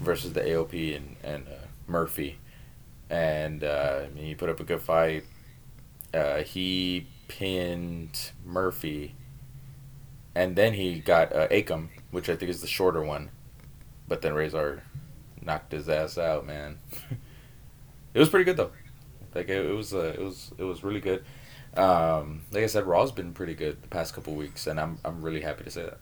[0.00, 2.38] versus the AOP and and uh, Murphy,
[3.10, 5.24] and uh, he put up a good fight.
[6.14, 9.14] Uh, he pinned Murphy
[10.38, 13.30] and then he got uh, Akam, which I think is the shorter one.
[14.06, 14.84] But then Rezar
[15.42, 16.78] knocked his ass out, man.
[18.14, 18.70] it was pretty good though.
[19.34, 21.24] Like it, it was, uh, it was, it was really good.
[21.76, 25.22] Um, like I said, Raw's been pretty good the past couple weeks, and I'm, I'm
[25.22, 25.98] really happy to say that.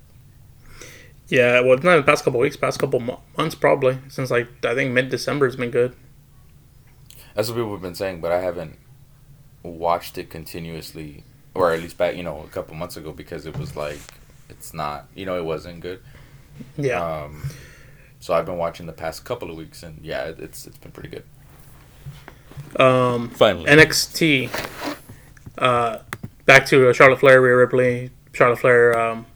[1.28, 3.98] Yeah, well, not in the past couple weeks, past couple mo- months probably.
[4.08, 5.94] Since like I think mid December has been good.
[7.34, 8.78] That's what people have been saying, but I haven't
[9.62, 11.24] watched it continuously,
[11.54, 13.98] or at least back, you know, a couple months ago because it was like,
[14.48, 16.00] it's not, you know, it wasn't good.
[16.78, 17.42] Yeah, Um,
[18.20, 20.92] so I've been watching the past couple of weeks, and yeah, it- it's it's been
[20.92, 21.24] pretty good.
[22.80, 24.48] um, Finally, NXT.
[25.58, 25.98] Uh,
[26.44, 28.10] back to uh, Charlotte Flair, Rhea Ripley.
[28.32, 29.26] Charlotte Flair, um,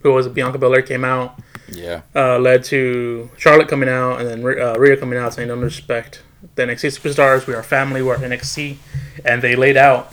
[0.00, 2.00] who was it, Bianca Belair came out, Yeah.
[2.14, 6.22] uh, led to Charlotte coming out, and then uh, Rhea coming out saying, "Don't respect
[6.54, 7.46] the NXT superstars.
[7.46, 8.00] We are family.
[8.02, 8.76] We're NXT,"
[9.24, 10.12] and they laid out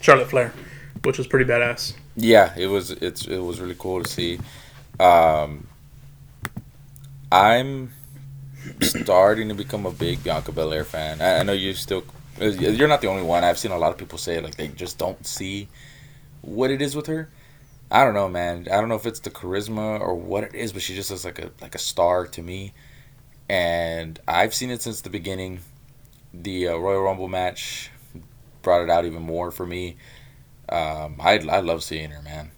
[0.00, 0.52] Charlotte Flair,
[1.02, 1.94] which was pretty badass.
[2.14, 4.38] Yeah, it was it's it was really cool to see.
[5.00, 5.66] Um,
[7.32, 7.92] I'm
[8.80, 11.20] starting to become a big Bianca Belair fan.
[11.20, 12.04] I, I know you still
[12.40, 13.44] you're not the only one.
[13.44, 15.68] I've seen a lot of people say like they just don't see
[16.42, 17.28] what it is with her.
[17.90, 18.66] I don't know, man.
[18.70, 21.24] I don't know if it's the charisma or what it is, but she just looks
[21.24, 22.72] like a like a star to me.
[23.48, 25.60] And I've seen it since the beginning.
[26.34, 27.90] The uh, Royal Rumble match
[28.62, 29.96] brought it out even more for me.
[30.68, 32.50] Um, I I love seeing her, man.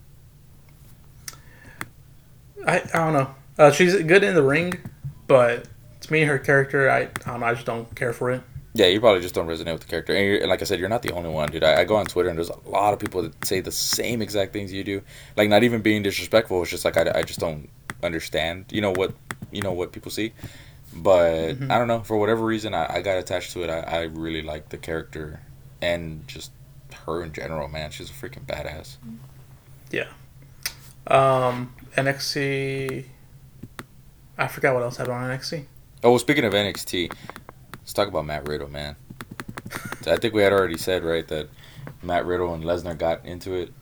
[2.67, 3.35] I, I don't know.
[3.59, 4.79] Uh, she's good in the ring,
[5.27, 5.69] but
[6.01, 7.47] to me, her character, I, I don't know.
[7.47, 8.43] I just don't care for it.
[8.79, 10.79] Yeah, you probably just don't resonate with the character, and, you're, and like I said,
[10.79, 11.65] you're not the only one, dude.
[11.65, 14.23] I, I go on Twitter and there's a lot of people that say the same
[14.23, 15.03] exact things you do.
[15.37, 16.63] Like, not even being disrespectful.
[16.63, 17.69] It's just like I, I just don't
[18.05, 18.67] understand.
[18.71, 19.15] You know what?
[19.51, 20.33] You know what people see.
[20.95, 22.03] But I don't know.
[22.03, 23.69] For whatever reason, I, I got attached to it.
[23.69, 25.41] I, I really like the character
[25.83, 26.53] and just
[27.05, 27.91] her in general, man.
[27.91, 28.97] She's a freaking badass.
[29.91, 30.07] Yeah.
[31.09, 33.07] Um, NXT.
[34.39, 35.65] I forgot what else happened on NXT.
[36.05, 37.13] Oh, well, speaking of NXT,
[37.89, 38.97] let's talk about Matt Riddle, man.
[40.07, 41.49] I think we had already said right that
[42.03, 43.73] Matt Riddle and Lesnar got into it.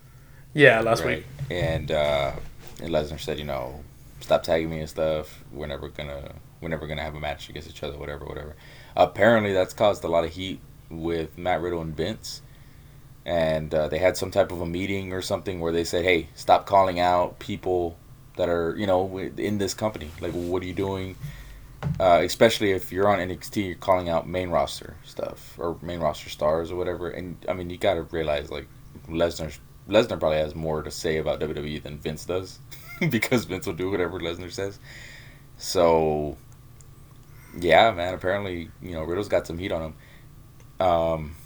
[0.54, 1.18] Yeah, last right?
[1.18, 1.26] week.
[1.50, 2.30] And uh,
[2.80, 3.80] and Lesnar said, you know,
[4.20, 5.42] stop tagging me and stuff.
[5.50, 8.54] We're never gonna we're never gonna have a match against each other, whatever, whatever.
[8.94, 12.42] Apparently, that's caused a lot of heat with Matt Riddle and Vince.
[13.24, 16.28] And uh, they had some type of a meeting or something where they said, "Hey,
[16.36, 17.96] stop calling out people
[18.36, 20.10] that are, you know, in this company.
[20.20, 21.16] Like, what are you doing?
[21.98, 26.28] Uh, especially if you're on NXT, you're calling out main roster stuff or main roster
[26.28, 27.10] stars or whatever.
[27.10, 28.68] And I mean, you got to realize like
[29.08, 32.58] Lesnar, Lesnar probably has more to say about WWE than Vince does,
[33.10, 34.78] because Vince will do whatever Lesnar says.
[35.58, 36.36] So,
[37.58, 38.14] yeah, man.
[38.14, 40.86] Apparently, you know, Riddle's got some heat on him.
[40.86, 41.36] Um,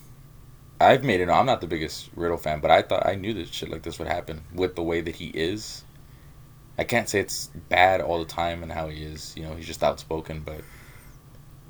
[0.80, 1.28] I've made it.
[1.28, 3.98] I'm not the biggest Riddle fan, but I thought I knew that shit like this
[3.98, 5.84] would happen with the way that he is.
[6.80, 9.34] I can't say it's bad all the time and how he is.
[9.36, 10.62] You know, he's just outspoken, but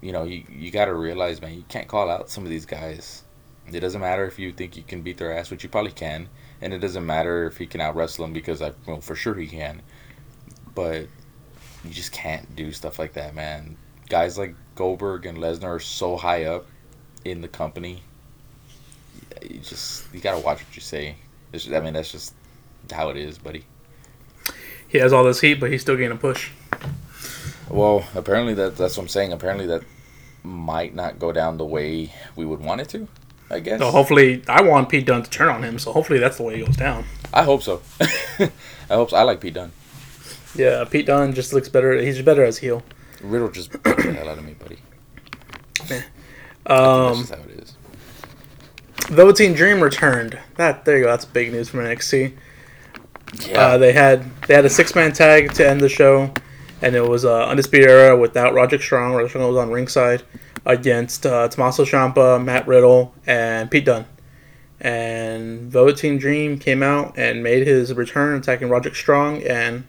[0.00, 2.64] you know, you you got to realize, man, you can't call out some of these
[2.64, 3.24] guys.
[3.66, 6.28] It doesn't matter if you think you can beat their ass, which you probably can,
[6.60, 9.34] and it doesn't matter if he can out wrestle them because I well for sure
[9.34, 9.82] he can.
[10.76, 11.08] But
[11.84, 13.76] you just can't do stuff like that, man.
[14.08, 16.66] Guys like Goldberg and Lesnar are so high up
[17.24, 18.04] in the company.
[19.42, 21.16] You just you gotta watch what you say.
[21.52, 22.32] Just- I mean, that's just
[22.92, 23.64] how it is, buddy.
[24.90, 26.50] He has all this heat, but he's still getting a push.
[27.68, 29.32] Well, apparently that that's what I'm saying.
[29.32, 29.82] Apparently that
[30.42, 33.06] might not go down the way we would want it to.
[33.52, 33.80] I guess.
[33.80, 35.78] So hopefully, I want Pete Dunne to turn on him.
[35.78, 37.04] So hopefully, that's the way it goes down.
[37.32, 37.82] I hope so.
[38.00, 38.50] I
[38.94, 39.16] hope so.
[39.16, 39.72] I like Pete Dunne.
[40.54, 41.92] Yeah, Pete Dunne just looks better.
[42.00, 42.82] He's better as heel.
[43.22, 44.78] Riddle just beat the hell out of me, buddy.
[45.88, 46.04] that's
[46.66, 47.76] Um, just how it is.
[49.08, 50.38] Velveteen Dream returned.
[50.56, 51.10] That there you go.
[51.10, 52.32] That's big news from NXT.
[53.34, 53.60] Yeah.
[53.60, 56.32] Uh, they had they had a six man tag to end the show,
[56.82, 59.12] and it was uh, Undisputed Era without Roderick Strong.
[59.12, 60.22] Roderick Strong was on ringside
[60.66, 64.06] against uh, Tommaso Ciampa, Matt Riddle, and Pete Dunne.
[64.80, 69.86] And Velveteen Dream came out and made his return, attacking Roderick Strong and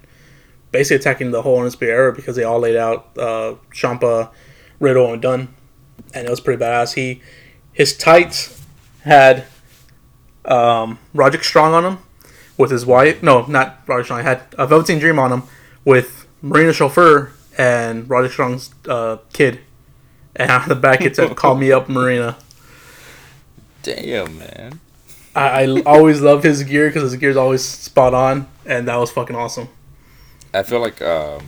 [0.71, 4.29] basically attacking the whole Undisputed Era because they all laid out uh, Ciampa,
[4.79, 5.53] Riddle, and Dunne,
[6.13, 6.93] and it was pretty badass.
[6.93, 7.21] He
[7.73, 8.61] his tights
[9.03, 9.45] had
[10.45, 11.97] um, Roderick Strong on them
[12.57, 13.21] with his wife.
[13.23, 14.19] No, not Roderick Strong.
[14.19, 15.43] I had a Velveteen Dream on him
[15.85, 19.59] with Marina Shafir and Roderick Strong's uh, kid.
[20.35, 22.37] And on the back it said, "Call me up, Marina."
[23.83, 24.79] Damn, man.
[25.35, 29.11] I, I always love his gear because his gear's always spot on, and that was
[29.11, 29.69] fucking awesome.
[30.53, 31.47] I feel like um,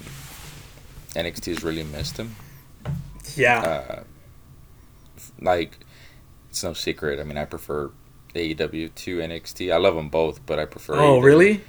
[1.15, 2.35] NXT has really missed him.
[3.35, 4.03] Yeah, Uh,
[5.41, 5.77] like,
[6.49, 7.19] it's no secret.
[7.19, 7.91] I mean, I prefer
[8.33, 9.73] AEW to NXT.
[9.73, 10.95] I love them both, but I prefer.
[10.95, 11.23] oh, AEW.
[11.23, 11.61] really?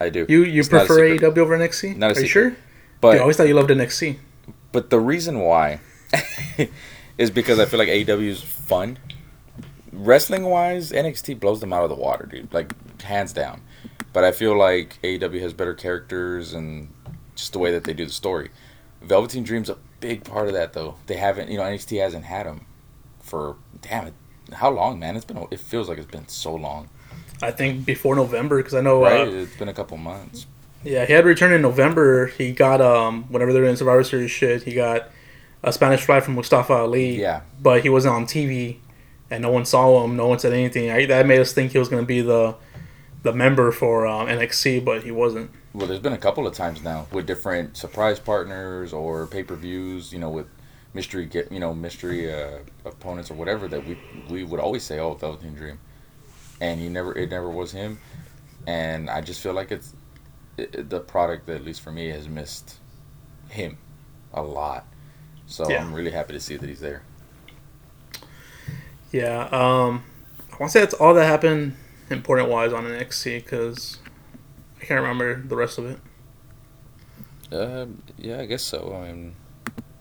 [0.00, 0.26] I do.
[0.28, 1.00] You you It's prefer.
[1.00, 1.96] AEW over NXT?
[1.96, 2.56] Not a Are you sure?
[3.00, 4.16] But Dude, I always thought you loved NXT.
[4.70, 5.80] But the reason why
[7.18, 8.98] is because I feel like AEW is fun.
[9.92, 12.52] Wrestling wise, NXT blows them out of the water, dude.
[12.52, 13.60] Like hands down.
[14.12, 16.88] But I feel like AEW has better characters and
[17.34, 18.50] just the way that they do the story.
[19.02, 20.96] Velveteen Dream's a big part of that, though.
[21.06, 22.66] They haven't, you know, NXT hasn't had them
[23.20, 24.14] for damn it,
[24.54, 25.16] how long, man?
[25.16, 26.88] It's been, it feels like it's been so long,
[27.42, 29.02] I think before November because I know.
[29.02, 29.26] right?
[29.26, 30.46] Uh, it's been a couple months.
[30.84, 32.26] Yeah, he had returned in November.
[32.26, 35.08] He got um whenever they're doing Survivor Series shit, he got
[35.62, 37.20] a Spanish fly from Mustafa Ali.
[37.20, 37.42] Yeah.
[37.60, 38.78] But he wasn't on TV,
[39.30, 40.16] and no one saw him.
[40.16, 40.90] No one said anything.
[40.90, 42.56] I, that made us think he was gonna be the
[43.22, 45.50] the member for um, NXT, but he wasn't.
[45.72, 49.54] Well, there's been a couple of times now with different surprise partners or pay per
[49.54, 50.12] views.
[50.12, 50.46] You know, with
[50.94, 54.98] mystery get you know mystery uh, opponents or whatever that we we would always say,
[54.98, 55.78] oh, Velveteen Dream,
[56.60, 57.98] and he never it never was him,
[58.66, 59.94] and I just feel like it's
[60.58, 62.78] it, the product that at least for me has missed
[63.48, 63.78] him
[64.34, 64.86] a lot.
[65.46, 65.82] So Yeah.
[65.82, 67.02] I'm really happy to see that he's there.
[69.10, 70.04] Yeah, um,
[70.52, 71.76] I want to say that's all that happened
[72.10, 73.98] important wise on NXT because
[74.80, 75.98] I can't remember the rest of it.
[77.50, 78.94] Um, yeah, I guess so.
[78.96, 79.34] I mean,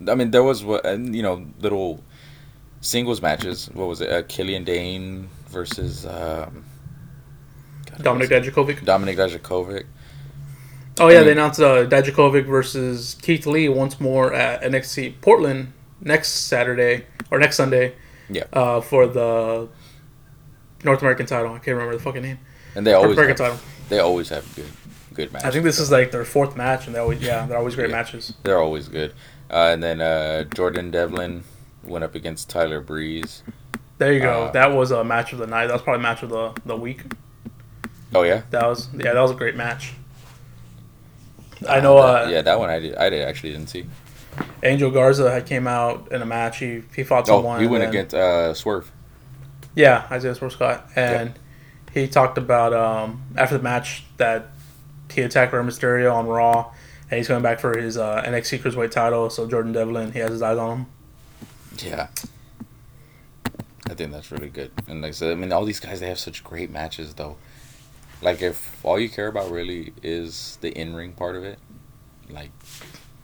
[0.08, 2.04] I mean, there was what you know little
[2.82, 3.70] singles matches.
[3.74, 4.10] What was it?
[4.10, 6.64] Uh, Killian Dain versus um,
[7.90, 8.30] God, Dominic?
[8.30, 8.84] Dijakovic.
[8.86, 9.86] Dominic Dijakovic.
[11.00, 15.74] Oh yeah, I they announced uh, Dijakovic versus Keith Lee once more at NXT Portland
[16.02, 17.96] next Saturday or next Sunday.
[18.30, 18.44] Yeah.
[18.54, 19.68] Uh, for the
[20.84, 21.50] North American title.
[21.52, 22.40] I can't remember the fucking name.
[22.76, 23.68] And they North always American have, title.
[23.90, 24.70] they always have good
[25.14, 25.48] good matches.
[25.48, 27.90] I think this is like their fourth match, and they always yeah, they're always great
[27.90, 27.96] Yeah.
[27.98, 28.34] matches.
[28.44, 29.14] they're always good.
[29.52, 31.44] Uh, and then uh, Jordan Devlin
[31.84, 33.44] went up against Tyler Breeze.
[33.98, 34.44] There you go.
[34.46, 35.68] Uh, that was a match of the night.
[35.68, 37.04] That was probably match of the the week.
[38.16, 39.94] Oh yeah, That was yeah, that was a great match.
[41.68, 41.98] I know.
[41.98, 42.96] Uh, yeah, that one I did.
[42.96, 43.86] I did actually didn't see.
[44.64, 46.58] Angel Garza had came out in a match.
[46.60, 47.60] He he fought Oh, someone.
[47.62, 48.92] he went against uh, Swerve.
[49.76, 51.34] Yeah, Isaiah Swerve Scott, and
[51.94, 54.48] he talked about um, after the match that
[55.12, 56.72] he attacked Rey Mysterio on Raw,
[57.12, 59.30] and he's coming back for his uh, NXT Cruiserweight title.
[59.30, 60.86] So Jordan Devlin, he has his eyes on him.
[61.80, 62.08] Yeah.
[63.90, 64.72] I think that's really good.
[64.88, 67.36] And like I said, I mean, all these guys, they have such great matches, though.
[68.22, 71.60] Like, if all you care about really is the in ring part of it,
[72.30, 72.52] like,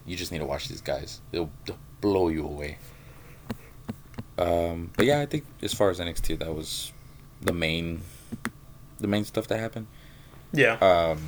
[0.04, 1.20] you just need to watch these guys.
[1.30, 2.76] They'll, they'll blow you away.
[4.36, 6.92] Um, but yeah, I think as far as NXT, that was
[7.40, 8.02] the main,
[8.98, 9.86] the main stuff that happened.
[10.52, 11.22] Yeah, Um,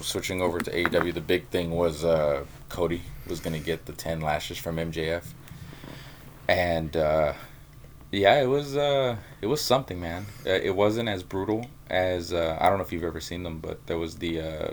[0.00, 4.20] switching over to AEW, the big thing was uh, Cody was gonna get the ten
[4.20, 5.24] lashes from MJF,
[6.48, 7.32] and uh,
[8.10, 10.26] yeah, it was uh, it was something, man.
[10.46, 13.58] Uh, it wasn't as brutal as uh, I don't know if you've ever seen them,
[13.58, 14.70] but there was the uh,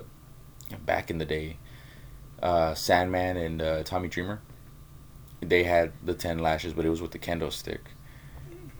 [0.86, 1.58] back in the day,
[2.42, 4.42] uh, Sandman and uh, Tommy Dreamer.
[5.42, 7.82] They had the ten lashes, but it was with the kendo stick,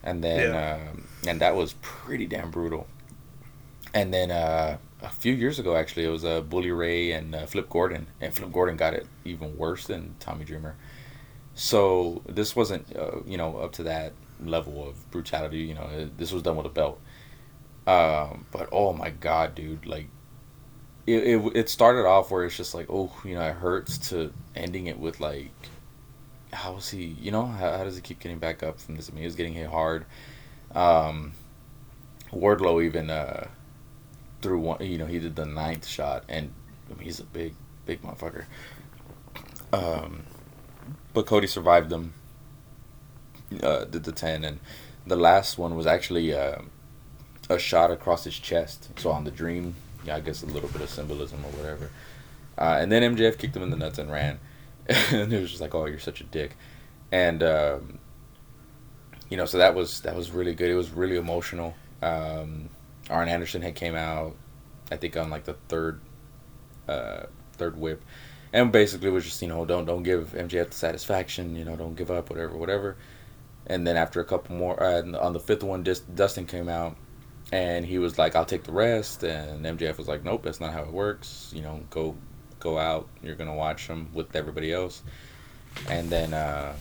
[0.04, 2.88] and then um, and that was pretty damn brutal.
[3.94, 7.46] And then uh, a few years ago, actually, it was uh, Bully Ray and uh,
[7.46, 10.76] Flip Gordon, and Flip Gordon got it even worse than Tommy Dreamer.
[11.56, 14.14] So this wasn't, uh, you know, up to that
[14.44, 15.60] level of brutality.
[15.60, 17.00] You know, this was done with a belt.
[17.86, 19.86] Um, but oh my god, dude!
[19.86, 20.08] Like,
[21.06, 24.34] it, it it started off where it's just like, oh, you know, it hurts to
[24.56, 25.52] ending it with like,
[26.54, 27.04] how is he?
[27.20, 29.10] You know, how, how does he keep getting back up from this?
[29.10, 30.06] I mean, he was getting hit hard.
[30.74, 31.34] Um,
[32.32, 33.48] Wardlow even uh
[34.44, 34.86] threw one.
[34.86, 36.54] You know, he did the ninth shot, and
[36.92, 38.46] I mean, he's a big, big motherfucker.
[39.72, 40.24] Um,
[41.14, 42.14] but Cody survived them.
[43.62, 44.60] Uh, did the ten, and
[45.08, 46.58] the last one was actually uh,
[47.50, 48.90] a shot across his chest.
[48.98, 49.76] So on the dream,
[50.06, 51.90] yeah, I guess a little bit of symbolism or whatever.
[52.58, 54.40] Uh, and then MJF kicked him in the nuts and ran,
[54.88, 56.56] and it was just like, "Oh, you're such a dick,"
[57.12, 58.00] and um,
[59.30, 60.70] you know, so that was that was really good.
[60.70, 61.76] It was really emotional.
[62.02, 62.70] Um,
[63.10, 64.36] Arn Anderson had came out,
[64.92, 66.00] I think on like the third,
[66.88, 68.04] uh, third whip,
[68.52, 71.96] and basically was just you know don't don't give MJF the satisfaction, you know don't
[71.96, 72.96] give up whatever whatever,
[73.68, 76.96] and then after a couple more uh, on the fifth one, Dustin came out,
[77.52, 80.74] and he was like I'll take the rest, and MJF was like nope that's not
[80.74, 82.16] how it works, you know go
[82.60, 83.08] go out.
[83.22, 85.04] You're gonna watch them with everybody else,
[85.90, 86.74] and then uh,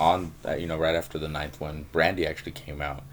[0.00, 3.04] on uh, you know right after the ninth one, Brandi actually came out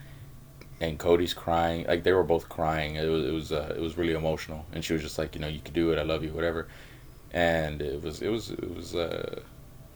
[0.90, 1.86] and Cody's crying.
[1.88, 2.96] Like they were both crying.
[2.96, 5.42] It was it was uh, it was really emotional, and she was just like, you
[5.42, 6.00] know, you could do it.
[6.00, 6.68] I love you, whatever.
[7.32, 9.42] And it was it was it was uh,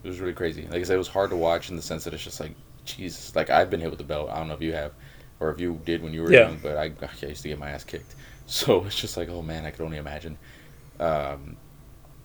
[0.04, 0.64] it was really crazy.
[0.68, 2.56] Like I said, it was hard to watch in the sense that it's just like
[2.86, 3.36] Jesus.
[3.36, 4.30] Like I've been hit with the belt.
[4.32, 4.94] I don't know if you have,
[5.40, 6.40] or if you did when you were Yeah.
[6.40, 6.86] young, but I,
[7.24, 8.16] I used to get my ass kicked.
[8.50, 10.38] So it's just like, oh man, I could only imagine
[11.00, 11.58] um,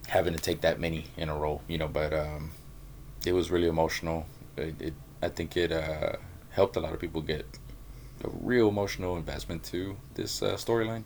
[0.09, 1.63] having to take that many in a row.
[1.69, 2.53] You know, but um,
[3.27, 4.27] it was really emotional.
[4.57, 6.15] It, it I think it uh,
[6.51, 7.47] helped a lot of people get
[8.25, 11.05] a real emotional investment to this uh, storyline.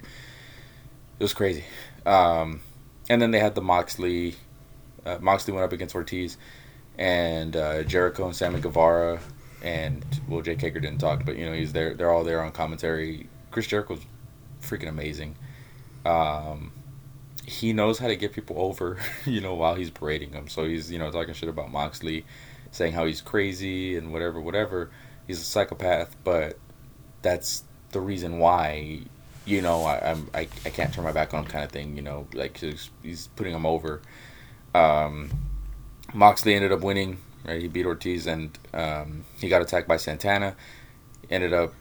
[1.18, 1.64] It was crazy.
[2.04, 2.60] Um,
[3.08, 4.36] and then they had the Moxley.
[5.04, 6.36] Uh, Moxley went up against Ortiz,
[6.98, 9.20] and uh, Jericho and Sammy Guevara,
[9.62, 11.94] and well, Jake Hager didn't talk, but you know he's there.
[11.94, 13.28] They're all there on commentary.
[13.50, 14.00] Chris Jericho's
[14.60, 15.36] freaking amazing.
[16.04, 16.72] Um,
[17.46, 20.48] he knows how to get people over, you know, while he's parading them.
[20.48, 22.24] So he's you know talking shit about Moxley,
[22.72, 24.90] saying how he's crazy and whatever, whatever.
[25.26, 26.58] He's a psychopath, but
[27.22, 29.00] that's the reason why
[29.46, 31.96] you know, I, I'm I, I can't turn my back on kind of thing.
[31.96, 34.02] You know, like he's, he's putting him over.
[34.74, 35.30] Um,
[36.12, 37.18] Moxley ended up winning.
[37.44, 40.56] Right, he beat Ortiz, and um, he got attacked by Santana.
[41.30, 41.72] Ended up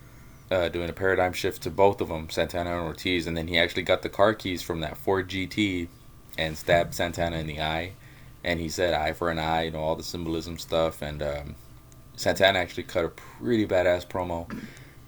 [0.52, 3.58] uh, doing a paradigm shift to both of them, Santana and Ortiz, and then he
[3.58, 5.88] actually got the car keys from that Ford GT
[6.38, 7.94] and stabbed Santana in the eye.
[8.44, 11.02] And he said eye for an eye, you know, all the symbolism stuff.
[11.02, 11.56] And um,
[12.16, 14.48] Santana actually cut a pretty badass promo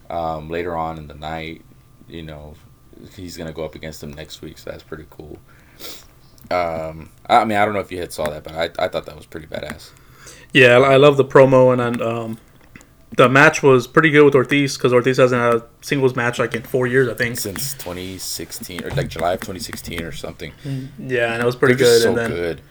[0.09, 1.61] um, later on in the night.
[2.07, 2.53] You know,
[3.15, 5.37] he's going to go up against him next week, so that's pretty cool.
[6.49, 9.05] Um, I mean, I don't know if you had saw that, but I, I thought
[9.05, 9.91] that was pretty badass.
[10.53, 12.37] Yeah, I love the promo, and then um,
[13.17, 16.55] the match was pretty good with Ortiz because Ortiz hasn't had a singles match like
[16.55, 17.37] in four years, I think.
[17.37, 20.53] Since 2016, or like July of 2016 or something.
[20.97, 22.01] Yeah, and it was pretty They're good.
[22.03, 22.61] so and then good.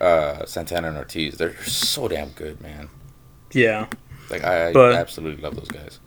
[0.00, 2.88] Uh, Santana and Ortiz, they're so damn good, man.
[3.52, 3.86] yeah,
[4.30, 6.00] Like I, But- I absolutely love those guys.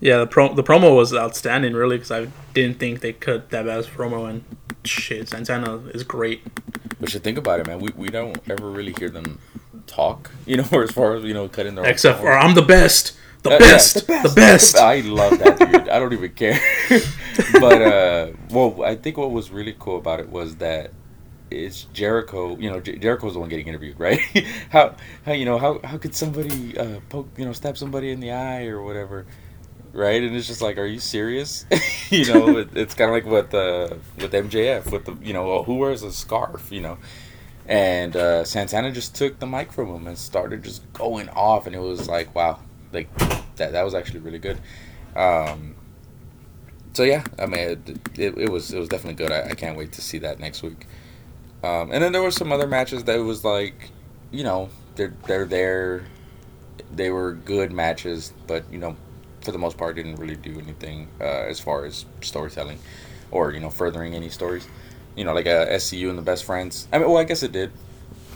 [0.00, 3.66] Yeah, the pro the promo was outstanding, really, because I didn't think they cut that
[3.66, 4.44] bad as promo, and
[4.84, 6.42] shit, Santana is great.
[7.00, 7.78] But you think about it, man.
[7.78, 9.38] We, we don't ever really hear them
[9.86, 12.32] talk, you know, or as far as you know, cutting their Except for.
[12.32, 14.76] I'm the best, the Uh, yeah, best, the best.
[14.76, 15.88] I love that dude.
[15.88, 16.58] I don't even care.
[17.60, 20.92] but uh, well, I think what was really cool about it was that
[21.50, 22.56] it's Jericho.
[22.58, 24.20] You know, Jer- Jericho's the one getting interviewed, right?
[24.70, 24.94] how
[25.24, 28.32] how you know how how could somebody uh, poke you know stab somebody in the
[28.32, 29.24] eye or whatever,
[29.92, 30.22] right?
[30.22, 31.66] And it's just like, are you serious?
[32.10, 35.46] you know, it, it's kind of like with uh, with MJF with the you know
[35.46, 36.98] well, who wears a scarf, you know.
[37.66, 41.76] And uh, Santana just took the mic from him and started just going off, and
[41.76, 42.60] it was like, wow,
[42.92, 43.14] like
[43.56, 44.58] that that was actually really good.
[45.14, 45.74] Um,
[46.94, 49.32] so yeah, I mean, it, it, it was it was definitely good.
[49.32, 50.86] I, I can't wait to see that next week.
[51.62, 53.90] Um, and then there were some other matches that was like,
[54.30, 56.04] you know, they're they're there.
[56.94, 58.96] They were good matches, but you know,
[59.48, 62.78] for the most part, didn't really do anything uh, as far as storytelling,
[63.30, 64.68] or you know, furthering any stories.
[65.16, 66.86] You know, like uh, SCU and the Best Friends.
[66.92, 67.72] I mean, well, I guess it did.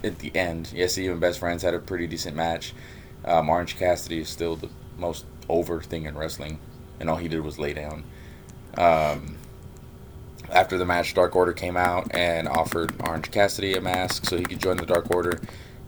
[0.02, 2.72] At the end, SCU and Best Friends had a pretty decent match.
[3.26, 6.58] Um, Orange Cassidy is still the most over thing in wrestling,
[6.98, 8.04] and all he did was lay down.
[8.78, 9.36] Um,
[10.50, 14.44] after the match, Dark Order came out and offered Orange Cassidy a mask so he
[14.44, 15.40] could join the Dark Order.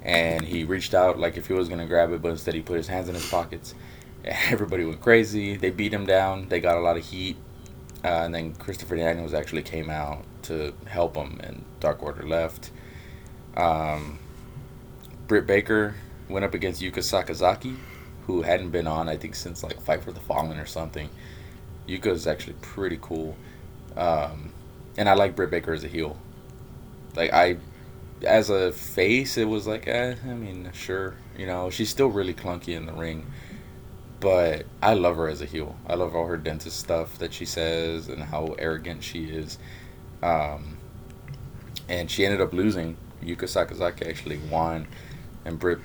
[0.02, 2.76] And he reached out like if he was gonna grab it, but instead he put
[2.76, 3.74] his hands in his pockets.
[4.50, 5.56] Everybody went crazy.
[5.56, 6.48] They beat him down.
[6.48, 7.36] They got a lot of heat.
[8.02, 12.70] Uh, and then Christopher Daniels actually came out to help him, and Dark Order left.
[13.56, 14.18] Um,
[15.26, 15.94] Britt Baker
[16.28, 17.76] went up against Yuka Sakazaki,
[18.26, 21.08] who hadn't been on I think since like Fight for the Fallen or something.
[21.88, 23.36] Yuka is actually pretty cool,
[23.96, 24.52] um,
[24.96, 26.16] and I like Britt Baker as a heel.
[27.14, 27.56] Like I,
[28.22, 32.34] as a face, it was like, eh, I mean, sure, you know, she's still really
[32.34, 33.26] clunky in the ring,
[34.24, 35.76] but I love her as a heel.
[35.86, 39.58] I love all her dentist stuff that she says and how arrogant she is.
[40.22, 40.78] Um,
[41.90, 42.96] and she ended up losing.
[43.22, 44.86] Yuka Sakazaki actually won,
[45.44, 45.78] and Britt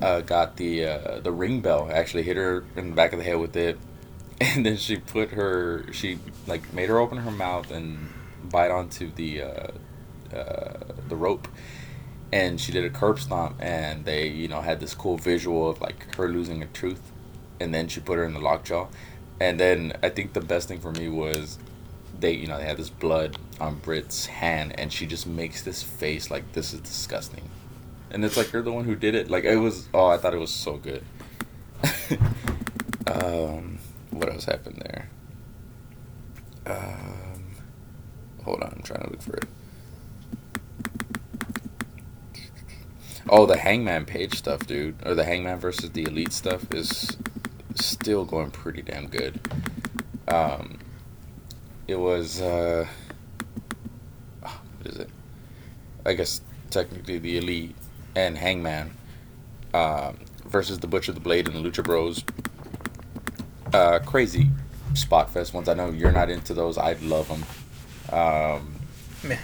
[0.00, 1.90] uh, got the uh, the ring bell.
[1.92, 3.78] Actually hit her in the back of the head with it,
[4.40, 8.10] and then she put her she like made her open her mouth and
[8.44, 9.66] bite onto the uh,
[10.34, 11.46] uh, the rope,
[12.32, 15.80] and she did a curb stomp, and they you know had this cool visual of
[15.82, 17.09] like her losing a tooth,
[17.60, 18.88] and then she put her in the lockjaw,
[19.38, 21.58] and then I think the best thing for me was
[22.20, 25.82] they you know they had this blood on Britt's hand and she just makes this
[25.82, 27.48] face like this is disgusting.
[28.10, 29.30] And it's like you're the one who did it.
[29.30, 31.04] Like it was oh I thought it was so good.
[33.06, 33.78] um
[34.10, 35.08] what else happened there?
[36.66, 37.54] Um
[38.44, 39.44] hold on, I'm trying to look for it.
[43.28, 44.96] Oh, the Hangman Page stuff, dude.
[45.06, 47.16] Or the Hangman versus the Elite stuff is
[47.76, 49.40] still going pretty damn good.
[50.28, 50.78] Um
[51.86, 52.86] it was uh
[54.40, 55.10] what is it?
[56.06, 56.40] I guess
[56.70, 57.74] technically the elite
[58.14, 58.92] and hangman
[59.74, 62.24] um, versus the butcher the blade and the lucha bros.
[63.72, 64.50] Uh crazy
[64.94, 65.68] spot fest ones.
[65.68, 66.78] I know you're not into those.
[66.78, 67.44] I love them
[68.12, 68.74] um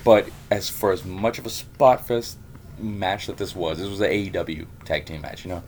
[0.04, 2.38] but as for as much of a spot fest
[2.78, 5.62] match that this was this was an aew tag team match you know?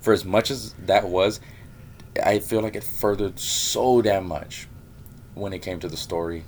[0.00, 1.40] For as much as that was
[2.24, 4.68] i feel like it furthered so damn much
[5.34, 6.44] when it came to the story.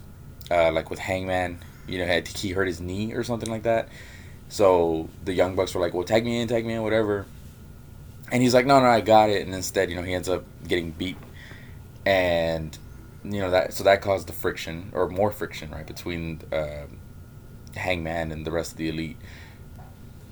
[0.51, 3.89] Uh, like with Hangman, you know, had he hurt his knee or something like that.
[4.49, 7.27] So the Young Bucks were like, "Well, tag me in, tag me in, whatever."
[8.31, 10.45] And he's like, "No, no, I got it." And instead, you know, he ends up
[10.69, 11.17] getting beat,
[12.05, 12.77] and
[13.25, 16.87] you know that so that caused the friction or more friction, right, between uh,
[17.75, 19.17] Hangman and the rest of the elite.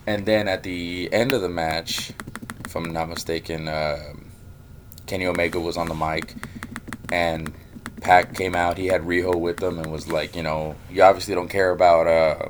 [0.07, 2.13] And then at the end of the match,
[2.67, 4.22] if I'm not mistaken, um
[5.13, 6.35] Kenny Omega was on the mic,
[7.11, 7.53] and
[8.01, 8.79] Pac came out.
[8.79, 12.07] He had Riho with him and was like, you know, you obviously don't care about
[12.07, 12.49] uh,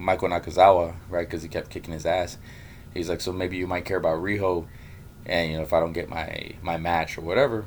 [0.00, 1.24] Michael Nakazawa, right?
[1.24, 2.38] Because he kept kicking his ass.
[2.92, 4.66] He's like, so maybe you might care about Riho,
[5.26, 7.66] and you know, if I don't get my my match or whatever.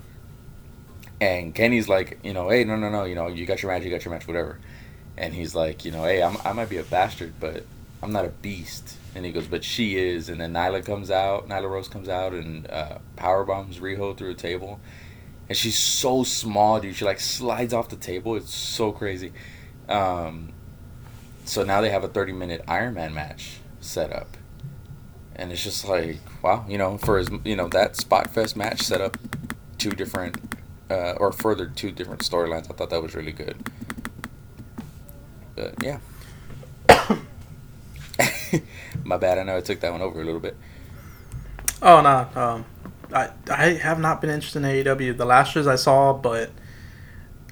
[1.21, 3.85] And Kenny's like, you know, hey, no, no, no, you know, you got your match,
[3.85, 4.59] you got your match, whatever.
[5.15, 7.63] And he's like, you know, hey, I'm, I might be a bastard, but
[8.01, 8.97] I'm not a beast.
[9.15, 10.29] And he goes, but she is.
[10.29, 14.31] And then Nyla comes out, Nyla Rose comes out and uh, power bombs Riho through
[14.31, 14.79] a table.
[15.47, 16.95] And she's so small, dude.
[16.95, 18.35] She like slides off the table.
[18.35, 19.31] It's so crazy.
[19.87, 20.51] Um,
[21.45, 24.37] so now they have a 30 minute Iron Man match set up.
[25.35, 28.81] And it's just like, wow, you know, for his, you know, that Spot Fest match
[28.81, 29.17] set up
[29.77, 30.37] two different,
[30.89, 32.71] uh, or further two different storylines.
[32.71, 33.57] I thought that was really good.
[35.55, 35.99] But yeah.
[39.03, 39.37] My bad.
[39.37, 40.55] I know I took that one over a little bit.
[41.81, 42.65] Oh no, um,
[43.13, 45.17] I I have not been interested in AEW.
[45.17, 46.49] The lashes I saw, but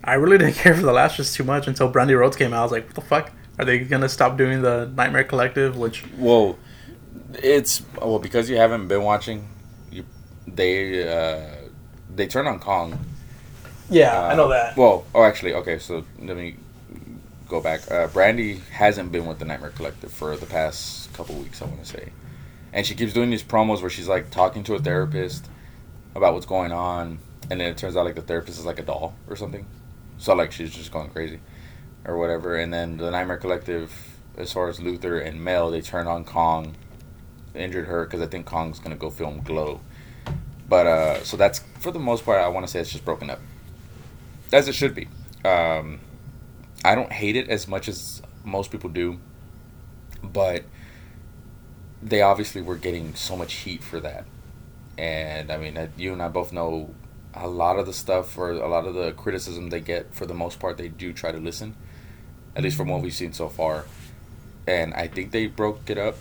[0.03, 2.59] I really didn't care for the last lashes too much until Brandi Rhodes came out.
[2.59, 3.31] I was like, what the fuck?
[3.59, 5.77] Are they gonna stop doing the Nightmare Collective?
[5.77, 6.57] Which whoa,
[7.35, 9.47] it's well because you haven't been watching.
[9.91, 10.05] You
[10.47, 11.45] they uh,
[12.13, 12.97] they turn on Kong.
[13.89, 14.75] yeah, Uh, I know that.
[14.75, 15.77] Well, oh, actually, okay.
[15.77, 16.55] So let me
[17.53, 17.81] go back.
[17.91, 21.61] Uh, Brandi hasn't been with the Nightmare Collective for the past couple weeks.
[21.61, 22.11] I want to say,
[22.73, 25.47] and she keeps doing these promos where she's like talking to a therapist
[26.15, 27.19] about what's going on,
[27.51, 29.67] and then it turns out like the therapist is like a doll or something.
[30.17, 31.41] So like she's just going crazy,
[32.05, 32.55] or whatever.
[32.55, 33.93] And then the Nightmare Collective,
[34.35, 36.73] as far as Luther and Mel, they turn on Kong,
[37.53, 39.79] injured her because I think Kong's gonna go film Glow.
[40.67, 42.41] But uh, so that's for the most part.
[42.41, 43.41] I want to say it's just broken up
[44.51, 45.07] as it should be.
[45.45, 45.99] Um,
[46.83, 49.19] I don't hate it as much as most people do,
[50.21, 50.63] but
[52.01, 54.25] they obviously were getting so much heat for that.
[54.97, 56.93] And I mean, uh, you and I both know
[57.33, 60.33] a lot of the stuff or a lot of the criticism they get, for the
[60.33, 61.75] most part, they do try to listen,
[62.55, 63.85] at least from what we've seen so far.
[64.67, 66.15] And I think they broke it up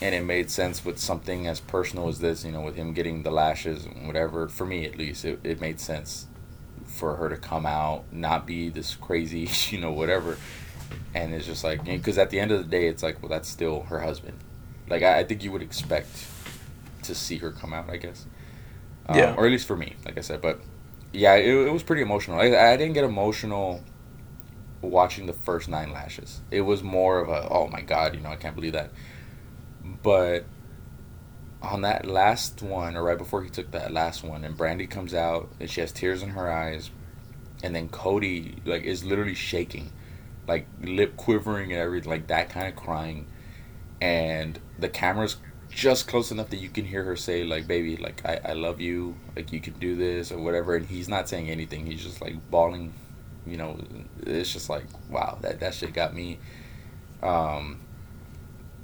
[0.00, 3.24] and it made sense with something as personal as this, you know, with him getting
[3.24, 4.48] the lashes and whatever.
[4.48, 6.26] For me, at least, it, it made sense
[6.86, 10.38] for her to come out, not be this crazy, you know, whatever.
[11.14, 13.48] And it's just like, because at the end of the day, it's like, well, that's
[13.48, 14.38] still her husband.
[14.88, 16.08] Like, I, I think you would expect
[17.02, 18.26] to see her come out, I guess.
[19.08, 19.34] Um, Yeah.
[19.36, 20.40] Or at least for me, like I said.
[20.40, 20.60] But
[21.12, 22.38] yeah, it, it was pretty emotional.
[22.38, 23.82] I, I didn't get emotional
[24.80, 26.40] watching the first nine lashes.
[26.50, 28.90] It was more of a, oh my God, you know, I can't believe that.
[30.02, 30.44] But
[31.64, 35.14] on that last one, or right before he took that last one, and Brandi comes
[35.14, 36.90] out and she has tears in her eyes,
[37.62, 39.90] and then Cody like is literally shaking,
[40.46, 43.26] like lip quivering and everything, like that kind of crying,
[44.00, 45.36] and the camera's
[45.70, 48.80] just close enough that you can hear her say like, "Baby, like I, I love
[48.80, 51.86] you, like you can do this or whatever," and he's not saying anything.
[51.86, 52.92] He's just like bawling,
[53.46, 53.78] you know.
[54.22, 56.38] It's just like wow, that that shit got me.
[57.22, 57.80] Um,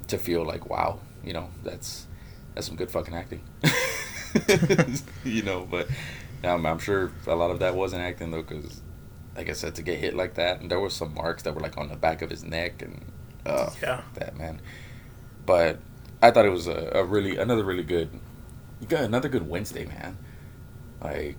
[0.07, 2.07] to feel like wow, you know, that's
[2.53, 3.41] that's some good fucking acting.
[5.23, 5.87] you know, but
[6.43, 8.81] um, I'm sure a lot of that wasn't acting though, because
[9.35, 11.61] like I said, to get hit like that, and there were some marks that were
[11.61, 13.05] like on the back of his neck, and
[13.45, 14.01] uh, Yeah.
[14.15, 14.61] that man.
[15.45, 15.79] But
[16.21, 18.09] I thought it was a, a really another really good,
[18.79, 20.17] you got another good Wednesday, man.
[21.01, 21.37] Like,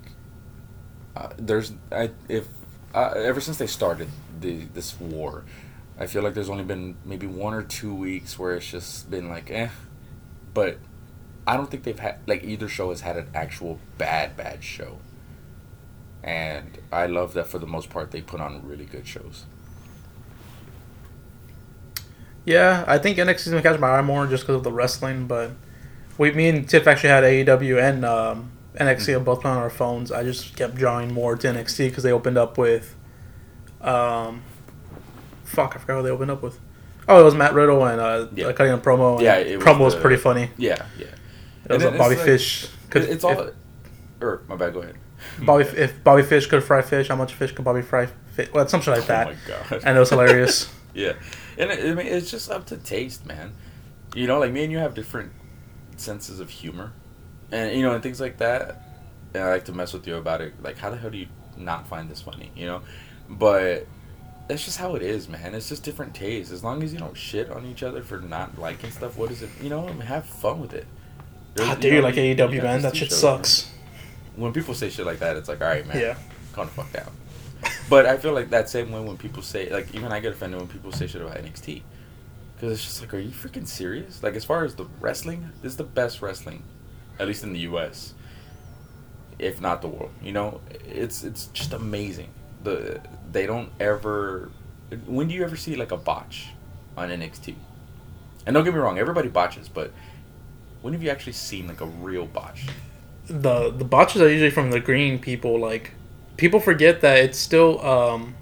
[1.17, 2.47] uh, there's I if
[2.95, 4.09] uh, ever since they started
[4.41, 5.45] the this war,
[5.99, 9.29] I feel like there's only been maybe one or two weeks where it's just been
[9.29, 9.69] like eh,
[10.55, 10.79] but
[11.47, 14.99] I don't think they've had like either show has had an actual bad bad show.
[16.23, 19.45] And I love that for the most part they put on really good shows.
[22.45, 25.27] Yeah, I think NXT is gonna catch my eye more just because of the wrestling.
[25.27, 25.53] But
[26.19, 30.11] we, me and Tiff actually had AEW and um, NXT on both on our phones.
[30.11, 32.97] I just kept drawing more to NXT because they opened up with,
[33.81, 34.43] um,
[35.45, 36.59] fuck, I forgot what they opened up with.
[37.09, 38.47] Oh, it was Matt Riddle and uh, Yeah.
[38.47, 39.21] like cutting a promo.
[39.21, 40.51] Yeah, was promo was the- pretty funny.
[40.57, 41.07] Yeah, yeah.
[41.69, 42.69] It was Bobby like- Fish.
[42.91, 43.55] Could, it's all if,
[44.21, 44.97] or my bad, go ahead.
[45.41, 48.07] Bobby if Bobby Fish could fry fish, how much fish could Bobby fry?
[48.35, 48.51] Fish?
[48.53, 49.27] Well, something like oh that.
[49.29, 49.37] Oh my
[49.71, 49.83] god.
[49.85, 50.71] and it was hilarious.
[50.95, 51.15] Yeah,
[51.57, 53.55] and it, I mean it's just up to taste, man.
[54.15, 55.33] You know, like me and you have different
[55.97, 56.93] senses of humor,
[57.51, 58.83] and you know, and things like that.
[59.33, 60.53] And I like to mess with you about it.
[60.63, 62.51] Like, how the hell do you not find this funny?
[62.55, 62.83] You know,
[63.27, 63.87] but
[64.49, 65.55] that's just how it is, man.
[65.55, 66.53] It's just different tastes.
[66.53, 69.41] As long as you don't shit on each other for not liking stuff, what is
[69.41, 69.49] it?
[69.63, 70.87] You know, have fun with it.
[71.55, 72.83] There's- How you dare you know, like you AEW, got man?
[72.83, 73.67] That shit shows, sucks.
[73.67, 74.43] man.
[74.45, 76.17] When people say shit like that, it's like, all right, man, Yeah.
[76.53, 77.11] calm the fuck down.
[77.89, 80.59] But I feel like that same way when people say, like, even I get offended
[80.59, 81.83] when people say shit about NXT.
[82.57, 84.23] Because it's just like, are you freaking serious?
[84.23, 86.63] Like, as far as the wrestling, this is the best wrestling,
[87.19, 88.15] at least in the U.S.,
[89.39, 90.11] if not the world.
[90.23, 92.31] You know, it's it's just amazing.
[92.63, 93.01] the
[93.31, 94.51] they don't ever.
[95.07, 96.49] When do you ever see like a botch
[96.97, 97.55] on NXT?
[98.47, 99.93] And don't get me wrong, everybody botches, but
[100.83, 102.67] when have you actually seen like a real botch?
[103.29, 105.59] the the botches are usually from the green people.
[105.59, 105.93] Like
[106.37, 108.35] people forget that it's still um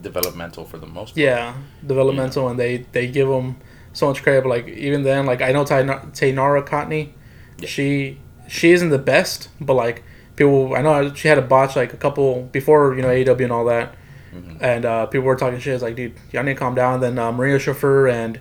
[0.00, 1.18] Developmental for the most part.
[1.18, 1.54] yeah
[1.86, 3.56] developmental, and they they give them
[3.92, 4.42] so much credit.
[4.42, 7.14] But like even then, like I know Taina- Taynara Conti,
[7.58, 7.68] Yeah.
[7.68, 8.18] she
[8.48, 10.02] she isn't the best, but like
[10.36, 13.52] people I know she had a botch like a couple before you know AEW and
[13.52, 13.94] all that.
[14.34, 14.58] Mhm.
[14.60, 15.74] And uh, people were talking shit.
[15.74, 17.00] It's like, dude, y'all need to calm down.
[17.00, 18.40] Then uh, Marina Shafir and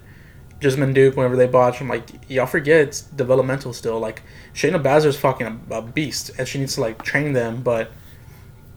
[0.62, 4.00] Jessamyn Duke, whenever they botch, I'm like, y'all forget it's developmental still.
[4.00, 4.22] Like,
[4.54, 7.92] Shayna Baszler's fucking a, a beast, and she needs to like train them, but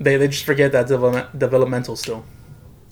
[0.00, 2.24] they, they just forget that development, developmental still.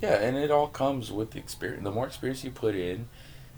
[0.00, 1.84] Yeah, and it all comes with the experience.
[1.84, 3.08] The more experience you put in,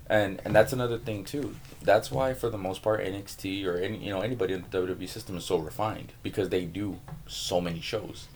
[0.08, 1.56] and and that's another thing too.
[1.82, 5.08] That's why for the most part NXT or any you know anybody in the WWE
[5.08, 8.28] system is so refined because they do so many shows.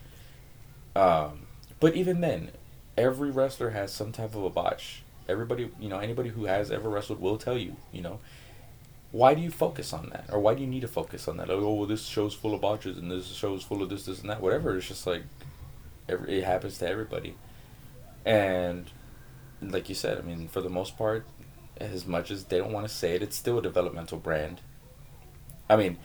[0.96, 1.46] Um,
[1.80, 2.51] but even then,
[2.96, 5.03] every wrestler has some type of a botch.
[5.29, 8.20] Everybody, you know, anybody who has ever wrestled will tell you, you know,
[9.11, 11.49] why do you focus on that, or why do you need to focus on that?
[11.49, 14.20] Like, oh, well, this show's full of botches, and this show's full of this, this,
[14.20, 14.41] and that.
[14.41, 14.76] Whatever.
[14.76, 15.22] It's just like,
[16.09, 17.35] every, it happens to everybody.
[18.24, 18.91] And
[19.62, 21.24] like you said, I mean, for the most part,
[21.79, 24.61] as much as they don't want to say it, it's still a developmental brand.
[25.70, 25.99] I mean,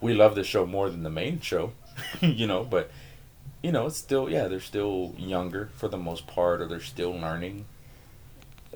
[0.00, 1.72] we love the show more than the main show,
[2.20, 2.90] you know, but
[3.62, 7.12] you know, it's still yeah, they're still younger for the most part, or they're still
[7.12, 7.66] learning.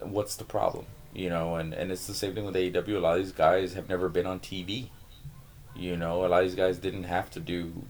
[0.00, 1.56] What's the problem, you know?
[1.56, 2.96] And and it's the same thing with AEW.
[2.96, 4.88] A lot of these guys have never been on TV.
[5.76, 7.84] You know, a lot of these guys didn't have to do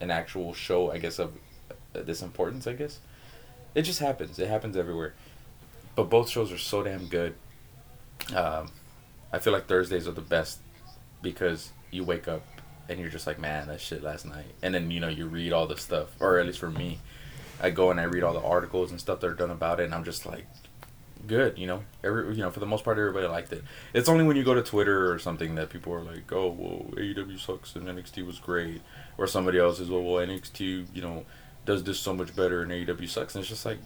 [0.00, 0.90] an actual show.
[0.90, 1.32] I guess of
[1.70, 2.66] uh, this importance.
[2.66, 3.00] I guess
[3.74, 4.38] it just happens.
[4.38, 5.14] It happens everywhere.
[5.94, 7.34] But both shows are so damn good.
[8.34, 8.70] Um,
[9.32, 10.60] I feel like Thursdays are the best
[11.22, 12.42] because you wake up
[12.88, 14.46] and you're just like, man, that shit last night.
[14.62, 16.98] And then you know you read all the stuff, or at least for me,
[17.60, 19.84] I go and I read all the articles and stuff that are done about it,
[19.84, 20.46] and I'm just like,
[21.26, 21.58] good.
[21.58, 23.62] You know, every you know for the most part everybody liked it.
[23.92, 26.86] It's only when you go to Twitter or something that people are like, oh, well,
[26.96, 28.82] AEW sucks and NXT was great,
[29.16, 31.24] or somebody else is, oh, well, well, NXT, you know,
[31.64, 33.78] does this so much better and AEW sucks, and it's just like,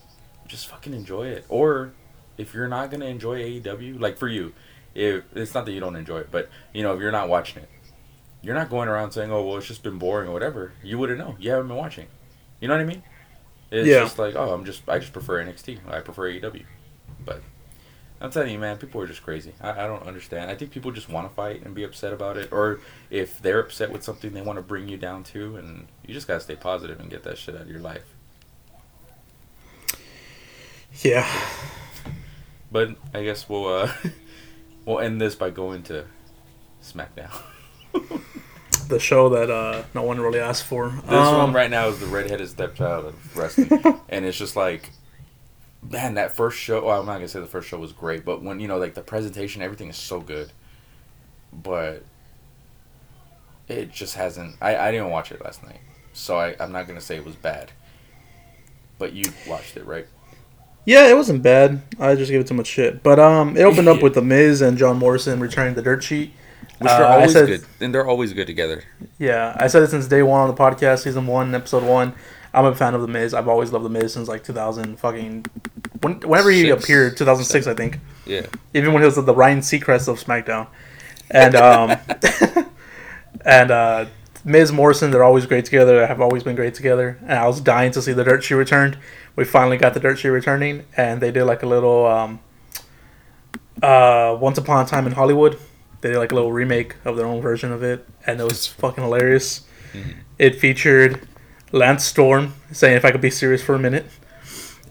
[0.46, 1.44] just fucking enjoy it.
[1.48, 1.92] Or
[2.38, 4.52] if you're not gonna enjoy AEW, like for you,
[4.94, 7.62] if it's not that you don't enjoy it, but you know if you're not watching
[7.62, 7.68] it,
[8.42, 10.72] you're not going around saying, "Oh, well, it's just been boring" or whatever.
[10.82, 11.36] You wouldn't know.
[11.38, 12.08] You haven't been watching.
[12.60, 13.02] You know what I mean?
[13.70, 14.00] It's Yeah.
[14.00, 15.78] just like, oh, I'm just I just prefer NXT.
[15.88, 16.64] I prefer AEW.
[18.22, 19.52] I'm telling you, man, people are just crazy.
[19.60, 20.48] I, I don't understand.
[20.48, 23.58] I think people just want to fight and be upset about it, or if they're
[23.58, 26.54] upset with something, they want to bring you down too, and you just gotta stay
[26.54, 28.04] positive and get that shit out of your life.
[31.00, 31.26] Yeah.
[32.70, 33.92] But I guess we'll uh,
[34.84, 36.04] we'll end this by going to
[36.82, 37.34] SmackDown.
[38.88, 40.90] The show that uh, no one really asked for.
[40.90, 43.70] This Um, one right now is the redheaded stepchild of wrestling,
[44.10, 44.90] and it's just like,
[45.88, 46.84] man, that first show.
[46.86, 48.94] Well, I'm not gonna say the first show was great, but when you know, like
[48.94, 50.52] the presentation, everything is so good,
[51.52, 52.04] but
[53.68, 54.56] it just hasn't.
[54.60, 55.80] I I didn't watch it last night,
[56.12, 57.72] so I I'm not gonna say it was bad.
[58.98, 60.06] But you watched it, right?
[60.84, 61.80] Yeah, it wasn't bad.
[61.98, 63.02] I just gave it too much shit.
[63.02, 66.32] But um, it opened up with the Miz and John Morrison returning the dirt sheet.
[66.78, 68.82] Which Uh, they're I always said- good, and they're always good together.
[69.18, 72.14] Yeah, I said it since day one on the podcast, season one, episode one.
[72.54, 73.34] I'm a fan of the Miz.
[73.34, 75.46] I've always loved the Miz since like 2000 fucking
[76.00, 76.84] when, whenever he Six.
[76.84, 77.98] appeared, 2006 I think.
[78.26, 78.46] Yeah.
[78.74, 80.66] Even when he was the Ryan Seacrest of SmackDown,
[81.30, 81.96] and um,
[83.44, 84.06] and uh,
[84.44, 86.00] Miz Morrison, they're always great together.
[86.00, 87.18] They have always been great together.
[87.22, 88.98] And I was dying to see the Dirt She returned.
[89.36, 92.40] We finally got the Dirt She returning, and they did like a little um,
[93.82, 95.58] uh, Once Upon a Time in Hollywood.
[96.00, 98.66] They did like a little remake of their own version of it, and it was
[98.66, 99.62] fucking hilarious.
[100.38, 101.28] It featured
[101.72, 104.06] Lance Storm saying, "If I could be serious for a minute."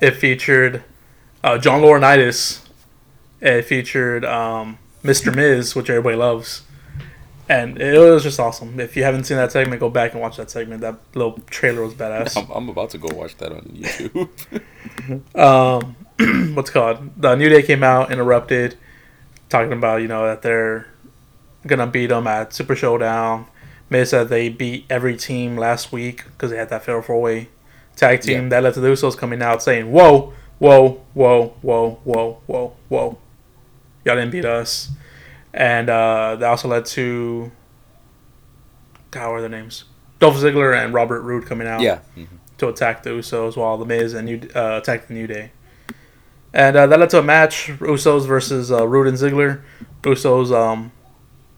[0.01, 0.83] It featured
[1.43, 2.65] uh, John Laurinaitis.
[3.39, 5.33] It featured um, Mr.
[5.33, 6.63] Miz, which everybody loves,
[7.47, 8.79] and it was just awesome.
[8.79, 10.81] If you haven't seen that segment, go back and watch that segment.
[10.81, 12.37] That little trailer was badass.
[12.37, 14.29] I'm, I'm about to go watch that on YouTube.
[15.37, 15.95] um,
[16.55, 17.11] what's it called?
[17.17, 18.77] The New Day came out, interrupted,
[19.49, 20.87] talking about you know that they're
[21.65, 23.47] gonna beat them at Super Showdown.
[23.91, 27.49] Miz said they beat every team last week because they had that fatal four way
[27.97, 28.43] tag team.
[28.43, 28.49] Yeah.
[28.49, 33.17] That led to the Usos coming out saying, "Whoa, whoa, whoa, whoa, whoa, whoa, whoa,
[34.05, 34.89] y'all didn't beat us,"
[35.53, 37.51] and uh, that also led to
[39.11, 39.83] God, what are their names?
[40.19, 41.99] Dolph Ziggler and Robert Roode coming out yeah.
[42.17, 42.27] Mhm.
[42.59, 45.51] to attack the Usos while the Miz and New uh, attacked the New Day.
[46.53, 49.61] And uh, that led to a match: Usos versus uh, Roode and Ziggler.
[50.03, 50.93] Usos um,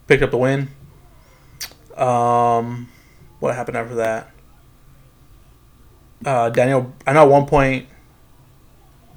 [0.08, 0.70] picked up the win.
[1.98, 2.90] Um,
[3.40, 4.30] what happened after that?
[6.26, 6.94] uh, Daniel.
[7.06, 7.88] I know at one point,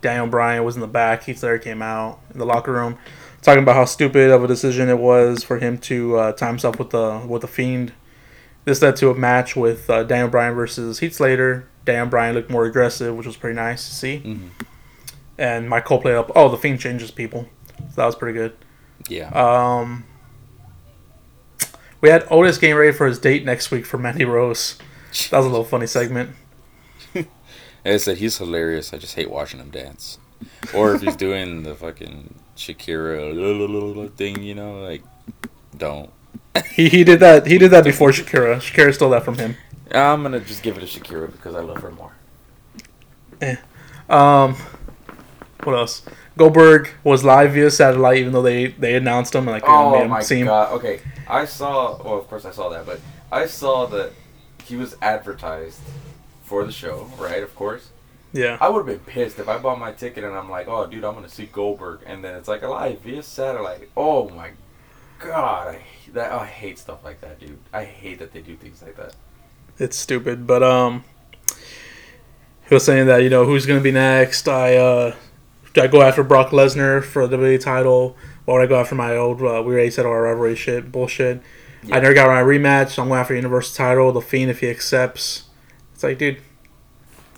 [0.00, 1.24] Daniel Bryan was in the back.
[1.24, 2.98] Heath Slater came out in the locker room,
[3.42, 6.78] talking about how stupid of a decision it was for him to uh, tie himself
[6.78, 7.92] with the with the Fiend.
[8.64, 11.68] This led to a match with uh, Daniel Bryan versus Heath Slater.
[11.84, 14.22] Daniel Bryan looked more aggressive, which was pretty nice to see.
[14.24, 14.48] Mhm.
[15.38, 16.32] And Mike Cole played up.
[16.34, 17.46] Oh, the Fiend changes people,
[17.78, 18.56] so that was pretty good.
[19.08, 19.28] Yeah.
[19.28, 20.04] Um,
[22.06, 24.78] we had Otis getting ready for his date next week for Mandy Rose.
[25.30, 26.36] That was a little funny segment.
[27.84, 28.94] I said, he's hilarious.
[28.94, 30.20] I just hate watching him dance.
[30.72, 35.02] Or if he's doing the fucking Shakira thing, you know, like,
[35.76, 36.10] don't.
[36.74, 37.44] He, he did that.
[37.44, 38.58] He did that before Shakira.
[38.58, 39.56] Shakira stole that from him.
[39.90, 42.12] I'm gonna just give it to Shakira because I love her more.
[44.08, 44.54] Um,
[45.64, 46.02] what else?
[46.38, 50.02] Goldberg was live via satellite, even though they they announced him and like Oh made
[50.04, 50.46] him my seem.
[50.46, 50.72] god!
[50.74, 51.96] Okay, I saw.
[52.02, 53.00] Well, of course I saw that, but
[53.32, 54.12] I saw that
[54.64, 55.80] he was advertised
[56.44, 57.42] for the show, right?
[57.42, 57.90] Of course.
[58.32, 60.86] Yeah, I would have been pissed if I bought my ticket and I'm like, oh,
[60.86, 63.88] dude, I'm gonna see Goldberg, and then it's like a live via satellite.
[63.96, 64.50] Oh my
[65.18, 65.80] god, I
[66.12, 67.58] that I hate stuff like that, dude.
[67.72, 69.14] I hate that they do things like that.
[69.78, 70.46] it's stupid.
[70.46, 71.04] But um,
[72.68, 74.48] he was saying that you know who's gonna be next.
[74.48, 75.14] I uh,
[75.76, 78.16] do I go after Brock Lesnar for the WWE title,
[78.46, 81.42] or would I go after my old uh, we already said our rivalry shit bullshit.
[81.84, 81.96] Yeah.
[81.96, 84.10] I never got my rematch, so I'm going after the Universal title.
[84.10, 85.44] The Fiend if he accepts.
[85.92, 86.38] It's like, dude,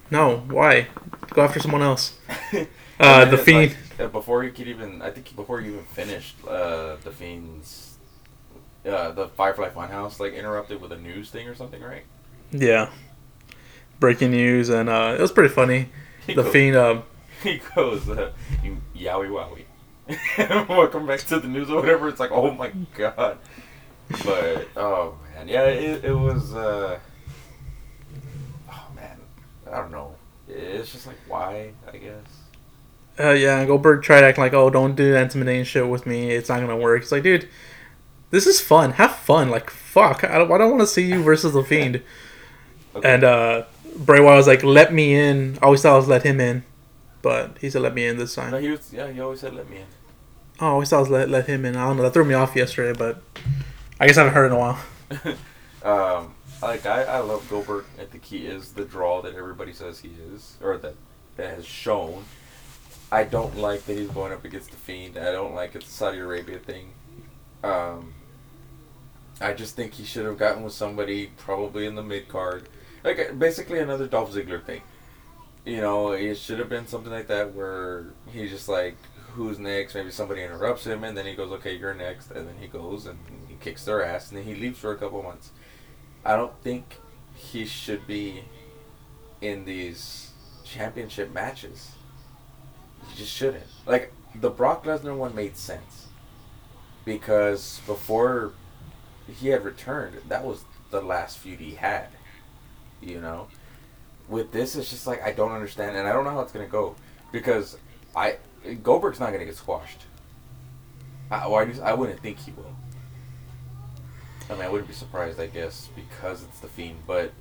[0.09, 0.87] no, why?
[1.31, 2.17] Go after someone else.
[3.01, 3.77] Uh, the Fiend.
[3.97, 7.97] like, uh, before you could even, I think before you even finished, uh, the Fiend's,
[8.85, 12.03] uh, the Firefly Funhouse like interrupted with a news thing or something, right?
[12.51, 12.91] Yeah.
[14.01, 15.91] Breaking news, and uh, it was pretty funny.
[16.27, 17.03] The Fiend, uh,
[17.43, 18.33] He goes, uh,
[18.97, 19.65] yowie wowie.
[20.69, 22.09] Welcome back to the news or whatever.
[22.09, 23.39] It's like, oh my god.
[24.25, 26.55] But oh man, yeah, it, it was.
[26.55, 26.99] uh
[28.71, 29.19] Oh man,
[29.71, 30.15] I don't know.
[30.49, 32.25] It's just like why, I guess.
[33.21, 36.31] uh, yeah, Goldberg tried acting like, oh, don't do that intimidating shit with me.
[36.31, 37.03] It's not gonna work.
[37.03, 37.49] It's like, dude,
[38.31, 38.93] this is fun.
[38.93, 39.51] Have fun.
[39.51, 40.25] Like, fuck.
[40.25, 42.03] I don't, I don't want to see you versus the Fiend.
[42.97, 43.15] Okay.
[43.15, 43.65] And uh,
[43.99, 45.59] Bray Wyatt was like, let me in.
[45.61, 46.65] I always thought I was let him in,
[47.23, 48.51] but he said let me in this time.
[48.51, 48.93] no, he was.
[48.93, 49.87] Yeah, he always said, "Let me in."
[50.61, 51.77] Oh, I always thought I was let, let him in.
[51.77, 52.03] I don't know.
[52.03, 53.23] That threw me off yesterday, but
[54.01, 54.79] I guess I haven't heard in a while.
[55.85, 57.85] um, like I, I love Goldberg.
[58.01, 60.95] I think he is the draw that everybody says he is, or that
[61.37, 62.25] that has shown.
[63.11, 65.17] I don't like that he's going up against the Fiend.
[65.17, 66.93] I don't like it's Saudi Arabia thing.
[67.65, 68.13] Um,
[69.41, 72.69] I just think he should have gotten with somebody probably in the mid card,
[73.05, 74.83] like basically another Dolph Ziggler thing.
[75.69, 78.97] You know, it should have been something like that where he's just like,
[79.35, 82.57] "Who's next?" Maybe somebody interrupts him, and then he goes, "Okay, you're next," and then
[82.59, 85.51] he goes and he kicks their ass, and then he leaves for a couple months.
[86.25, 86.97] I don't think
[87.35, 88.45] he should be
[89.43, 90.31] in these
[90.65, 91.93] championship matches.
[93.11, 93.67] He just shouldn't.
[93.85, 96.07] Like the Brock Lesnar one made sense
[97.05, 98.55] because before
[99.27, 102.09] he had returned, that was the last feud he had.
[103.03, 103.49] You know,
[104.29, 106.67] with this, it's just like I don't understand, and I don't know how it's gonna
[106.67, 106.95] go
[107.33, 107.77] because
[108.17, 108.37] I
[108.83, 110.03] Goldberg's not gonna get squashed.
[111.31, 112.75] I, or I, just- I wouldn't think he will.
[114.51, 116.97] I mean, I wouldn't be surprised, I guess, because it's the Fiend.
[117.07, 117.33] But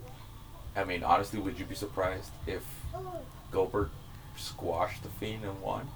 [0.76, 2.64] I mean, honestly, would you be surprised if
[3.52, 3.90] Goldberg
[4.36, 5.88] squashed the Fiend and won?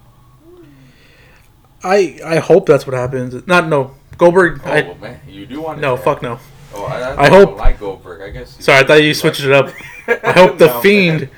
[1.84, 3.46] I I hope that's what happens.
[3.46, 4.60] Not no Goldberg.
[4.64, 6.38] Oh I, well, man, you do want no, fuck no.
[6.74, 8.22] Oh, I, I, I don't hope- like Goldberg.
[8.22, 8.62] I guess.
[8.64, 9.70] Sorry, I thought you switched it up.
[10.24, 11.28] I hope the Fiend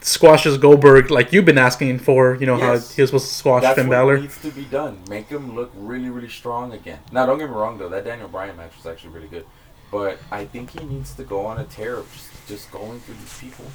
[0.00, 2.36] squashes Goldberg like you've been asking for.
[2.36, 2.90] You know Yes.
[2.90, 4.18] how he was supposed to squash That's Finn what Balor.
[4.18, 4.98] needs to be done.
[5.08, 6.98] Make him look really, really strong again.
[7.12, 7.88] Now, don't get me wrong though.
[7.88, 9.46] That Daniel Bryan match was actually really good,
[9.90, 13.14] but I think he needs to go on a tear of just, just going through
[13.14, 13.66] these people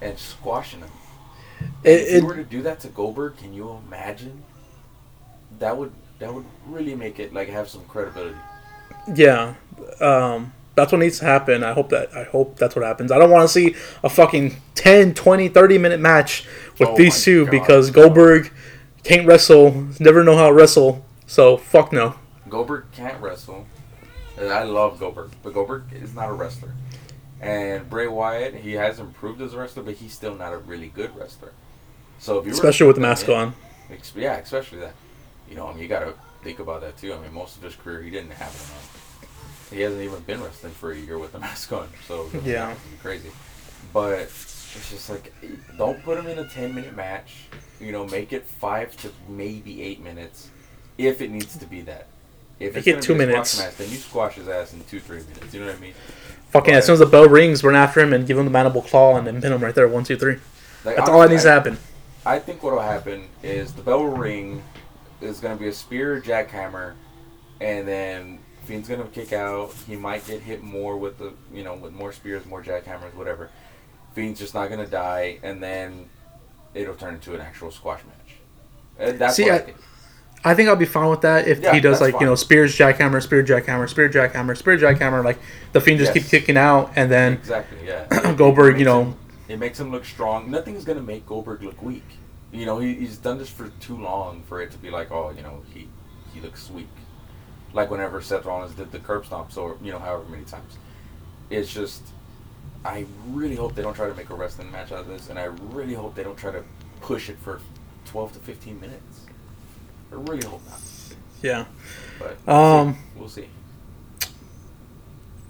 [0.00, 0.90] and squashing them.
[1.84, 4.42] It, if it, you were to do that to Goldberg, can you imagine?
[5.58, 8.36] That would that would really make it like have some credibility.
[9.14, 9.54] yeah,
[10.00, 11.62] um, that's what needs to happen.
[11.64, 13.12] I hope that I hope that's what happens.
[13.12, 16.46] I don't want to see a fucking 10, 20, 30 minute match
[16.78, 17.50] with Oh these two God.
[17.50, 18.50] because Goldberg
[19.04, 21.04] can't wrestle, never know how to wrestle.
[21.26, 22.14] So fuck no.
[22.48, 23.66] Goldberg can't wrestle.
[24.40, 26.72] I love Goldberg, but Goldberg is not a wrestler.
[27.40, 30.88] And Bray Wyatt, he has improved as a wrestler, but he's still not a really
[30.88, 31.52] good wrestler.
[32.18, 33.54] So if you Especially with the mask in- on.
[34.16, 34.94] yeah, especially that.
[35.48, 37.12] You know, I mean, you got to think about that too.
[37.14, 38.97] I mean, most of his career he didn't have it on.
[39.70, 42.74] He hasn't even been wrestling for a year with the mask on, so Yeah.
[43.02, 43.30] crazy.
[43.92, 45.32] But it's just like,
[45.76, 47.44] don't put him in a ten minute match.
[47.80, 50.50] You know, make it five to maybe eight minutes,
[50.98, 52.06] if it needs to be that.
[52.58, 53.56] If Make it's it two a minutes.
[53.58, 55.54] match, then you squash his ass in two three minutes.
[55.54, 55.94] You know what I mean?
[56.50, 58.82] Fucking as soon as the bell rings, run after him and give him the mandible
[58.82, 59.86] claw and then pin him right there.
[59.86, 60.38] One, two, three.
[60.84, 61.78] Like, That's all that needs to happen.
[62.26, 64.62] I think what'll happen is the bell will ring.
[65.20, 66.94] Is gonna be a spear jackhammer,
[67.60, 68.38] and then
[68.68, 69.72] Fiend's gonna kick out.
[69.86, 73.48] He might get hit more with the you know with more spears, more jackhammers, whatever.
[74.14, 76.08] Fiend's just not gonna die, and then
[76.74, 78.36] it'll turn into an actual squash match.
[79.08, 79.76] Uh, That's See, I, I- think.
[80.44, 82.76] I think I'll be fine with that if Yeah, he does like you know spears
[82.76, 85.24] jackhammer, spear jackhammer, spear jackhammer, spear jackhammer.
[85.24, 85.38] Like
[85.72, 86.22] the fiend just Yes.
[86.24, 87.78] keep kicking out, and then Exactly.
[87.84, 88.34] Yeah.
[88.36, 89.16] Goldberg, you know, him-
[89.48, 90.48] it makes him look strong.
[90.50, 92.04] Nothing's gonna make Goldberg look weak.
[92.52, 95.30] You know, he, he's done this for too long for it to be like, oh,
[95.36, 95.88] you know, he
[96.34, 96.86] he looks weak.
[97.72, 100.76] Like whenever Seth Rollins did the curb stomps, or you know, however many times.
[101.50, 102.02] It's just,
[102.84, 105.38] I really hope they don't try to make a wrestling match out of this, and
[105.38, 106.62] I really hope they don't try to
[107.00, 107.60] push it for
[108.04, 109.26] twelve to fifteen minutes.
[110.12, 110.80] I really hope not.
[111.42, 111.66] yeah.
[112.18, 113.48] But Um, we'll see.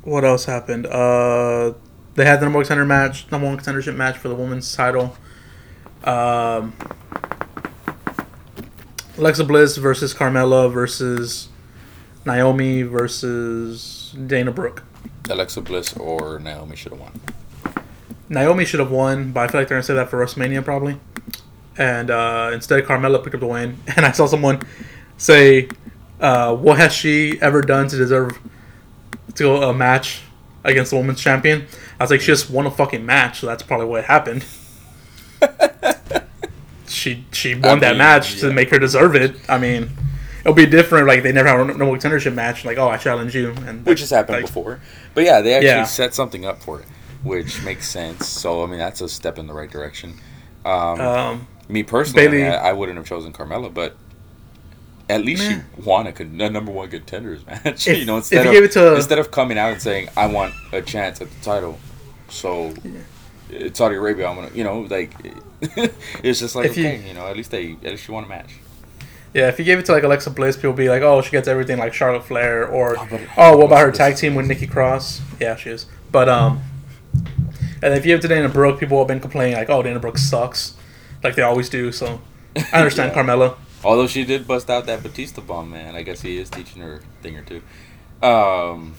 [0.02, 0.86] What else happened?
[0.86, 1.74] Uh,
[2.14, 5.16] they had the number one contender match, number one contendership match for the women's title.
[6.04, 6.74] Um,
[9.16, 11.48] Alexa Bliss versus Carmella versus
[12.28, 14.84] Naomi versus Dana Brooke.
[15.30, 17.20] Alexa Bliss or Naomi should have won.
[18.28, 21.00] Naomi should have won, but I feel like they're gonna say that for WrestleMania probably.
[21.78, 23.78] And uh, instead, Carmella picked up the win.
[23.96, 24.60] And I saw someone
[25.16, 25.68] say,
[26.20, 28.38] uh, "What has she ever done to deserve
[29.34, 30.20] to go a match
[30.64, 31.66] against the women's champion?"
[31.98, 34.44] I was like, "She just won a fucking match, so that's probably what happened."
[36.86, 38.40] she she won I that mean, match yeah.
[38.48, 39.36] to make her deserve it.
[39.48, 39.90] I mean,
[40.40, 41.06] it'll be different.
[41.06, 42.64] Like they never have a no contendership match.
[42.64, 44.80] Like, oh, I challenge you, and which has happened like, before.
[45.14, 45.84] But yeah, they actually Yeah.
[45.84, 46.86] set something up for it,
[47.22, 48.26] which makes sense.
[48.26, 50.14] So I mean, that's a step in the right direction.
[50.64, 53.96] Um, Um, me personally, I, Bayley- I, I wouldn't have chosen Carmella, but
[55.08, 55.60] at least Meh.
[55.76, 57.86] she won a, con- a number one contenders match.
[57.88, 60.82] If- you know, instead you of instead of coming out and saying I want a
[60.82, 61.78] chance at the title,
[62.28, 62.74] so
[63.50, 64.28] it's Saudi Arabia.
[64.28, 65.12] I'm gonna, you know, like
[66.22, 68.26] it's just like If you- okay, you, know, at least they at least she want
[68.26, 68.54] a match.
[69.34, 71.30] Yeah, if you gave it to like Alexa Bliss, people would be like, "Oh, she
[71.30, 74.66] gets everything like Charlotte Flair," or Oh, "Oh, what about her tag team with Nikki
[74.66, 75.86] Cross?" Yeah, she is.
[76.10, 76.62] But um,
[77.82, 80.00] and if you give it to Dana Brooke, people have been complaining like, "Oh, Dana
[80.00, 80.74] Brooke sucks,"
[81.22, 81.92] like they always do.
[81.92, 82.20] So
[82.56, 83.22] I understand Yeah.
[83.22, 83.56] Carmella.
[83.84, 85.94] Although she did bust out that Batista bomb, man.
[85.94, 87.62] I guess he is teaching her a thing or two.
[88.26, 88.94] Um,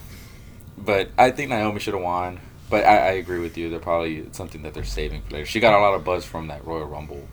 [0.77, 2.39] but I think Naomi should have won.
[2.69, 3.69] But I, I agree with you.
[3.69, 5.45] They're probably something that they're saving for later.
[5.47, 7.27] She got a lot of buzz from that Royal Rumble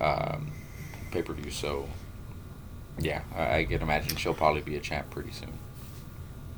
[0.00, 0.50] um,
[1.12, 1.50] pay per view.
[1.50, 1.88] So
[2.98, 5.52] yeah, I, I can imagine she'll probably be a champ pretty soon.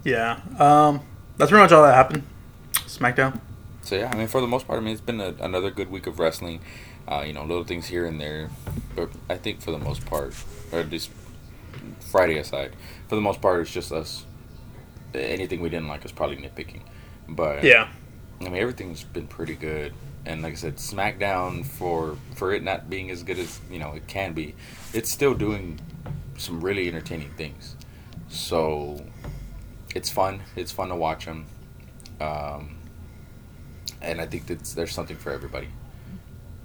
[0.05, 0.41] Yeah.
[0.59, 1.01] Um,
[1.37, 2.25] that's pretty much all that happened.
[2.73, 3.41] SmackDown.
[3.83, 5.91] So yeah, I mean, for the most part, I mean, it's been a, another good
[5.91, 6.61] week of wrestling.
[7.07, 8.51] Uh, you know, little things here and there,
[8.95, 10.35] but I think for the most part,
[10.71, 11.11] or at least
[12.01, 12.73] Friday aside,
[13.09, 14.27] for the most part, it's just us.
[15.15, 16.83] Anything we didn't like is probably nitpicking,
[17.27, 17.89] but Yeah.
[18.41, 19.95] I mean, everything's been pretty good.
[20.27, 23.95] And like I said, SmackDown for for it not being as good as you know
[23.95, 24.55] it can be,
[24.93, 25.81] it's still doing
[26.39, 27.77] some really entertaining things.
[28.29, 29.05] So
[29.95, 30.41] it's fun.
[30.57, 31.47] It's fun to watch them.
[32.21, 32.77] Um,
[34.01, 35.69] and I think that there's something for everybody.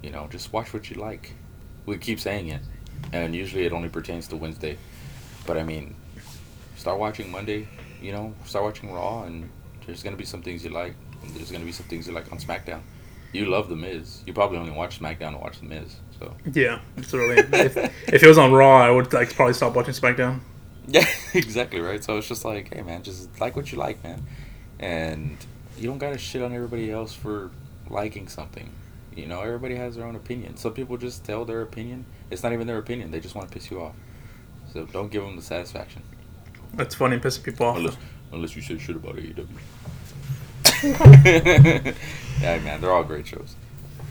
[0.02, 1.34] You know, just watch what you like.
[1.86, 2.62] We keep saying it,
[3.12, 4.78] and usually it only pertains to Wednesday.
[5.46, 5.96] But I mean,
[6.76, 7.68] start watching Monday.
[8.02, 9.50] You know, start watching Raw, and
[9.86, 10.96] there's gonna be some things you like.
[11.34, 12.82] There's gonna be some things you like on SmackDown.
[13.34, 14.22] You love The Miz.
[14.26, 15.98] You probably only watch SmackDown to watch The Miz.
[16.20, 16.80] So Yeah.
[16.96, 17.40] It's really.
[17.40, 20.40] if, if it was on Raw, I would like probably stop watching SmackDown.
[20.88, 22.04] yeah, exactly right.
[22.04, 24.26] So it's just like, hey man, just like what you like, man,
[24.80, 25.38] and
[25.78, 27.52] you don't gotta shit on everybody else for
[27.90, 28.70] liking something.
[29.16, 30.58] You know, everybody has their own opinion.
[30.58, 32.06] Some people just tell their opinion.
[32.32, 33.12] It's not even their opinion.
[33.12, 33.96] They just want to piss you off.
[34.74, 36.02] So don't give them the satisfaction.
[36.74, 37.78] That's funny pissing people off.
[37.78, 37.98] Unless,
[38.32, 39.48] unless you say shit about AEW.
[42.42, 43.56] yeah, man, they're all great shows.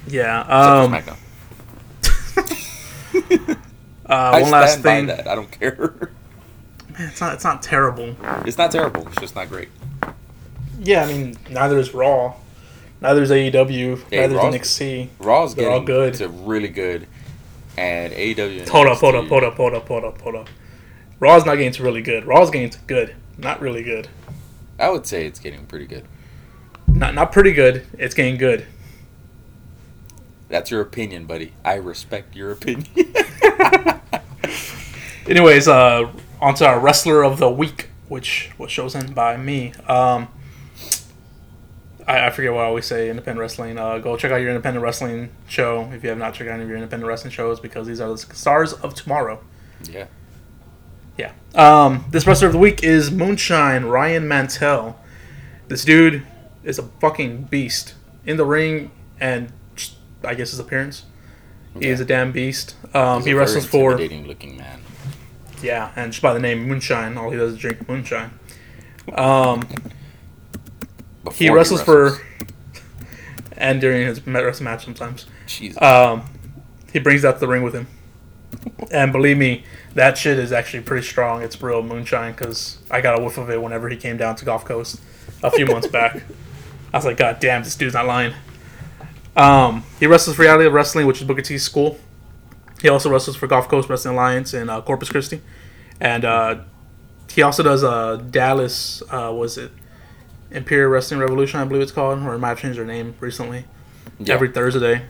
[0.06, 0.40] Yeah.
[0.40, 1.18] Um, for SmackDown.
[4.08, 5.06] uh, I one last stand by thing.
[5.06, 5.28] that.
[5.28, 6.10] I don't care.
[6.98, 7.34] Man, it's not.
[7.34, 8.16] It's not terrible.
[8.46, 9.06] it's not terrible.
[9.08, 9.68] It's just not great.
[10.80, 12.34] Yeah, I mean, neither is Raw,
[13.00, 15.08] neither is AEW, Hey, neither Raw's- is NXT.
[15.20, 16.14] Raw's They're all getting good.
[16.14, 17.06] to really good,
[17.78, 18.60] and AEW.
[18.60, 20.48] And Hold up, hold up, hold up, hold up, hold up, hold up.
[21.20, 22.24] Raw's not getting to really good.
[22.24, 24.08] Raw's getting to good, not really good.
[24.80, 26.04] I would say it's getting pretty good.
[27.02, 27.84] Not not pretty good.
[27.98, 28.64] It's getting good.
[30.48, 31.52] That's your opinion, buddy.
[31.64, 32.86] I respect your opinion.
[35.26, 39.72] Anyways, uh, onto our wrestler of the week, which was chosen by me.
[39.88, 40.28] Um,
[42.06, 43.10] I, I forget what I always say.
[43.10, 43.80] Independent wrestling.
[43.80, 46.62] Uh, go check out your independent wrestling show if you have not checked out any
[46.62, 49.42] of your independent wrestling shows because these are the stars of tomorrow.
[49.90, 50.06] yeah.
[51.18, 51.32] Yeah.
[51.56, 55.00] Um, this wrestler of the week is Moonshine Ryan Mantell.
[55.66, 56.24] This dude
[56.64, 57.94] is a fucking beast
[58.24, 58.90] in the ring
[59.20, 61.04] and just, I guess his appearance.
[61.78, 62.76] He is a damn beast.
[62.94, 64.80] Um, he wrestles for looking man.
[65.62, 68.30] yeah, and just by the name Moonshine, all he does is drink moonshine.
[69.14, 69.66] Um,
[71.32, 72.18] he wrestles wrestles.
[72.18, 72.26] for,
[73.56, 75.26] and during his wrestling match sometimes.
[75.46, 75.80] Jesus.
[75.80, 76.24] Um,
[76.92, 77.86] he brings that to the ring with him,
[78.90, 81.42] and believe me, that shit is actually pretty strong.
[81.42, 84.44] It's real moonshine because I got a whiff of it whenever he came down to
[84.44, 85.00] Gulf Coast
[85.42, 86.22] a few months back.
[86.92, 88.34] I was like, God damn, this dude's not lying.
[89.36, 91.98] Um, he wrestles for Reality Wrestling, which is Booker T's school.
[92.82, 95.40] He also wrestles for Gulf Coast Wrestling Alliance in uh, Corpus Christi,
[96.00, 96.56] and uh,
[97.30, 99.02] he also does uh, Dallas.
[99.10, 99.70] Uh, was it
[100.50, 101.60] Imperial Wrestling Revolution?
[101.60, 103.64] I believe it's called, or it might have changed their name recently
[104.18, 104.34] Yeah.
[104.34, 105.02] every Thursday.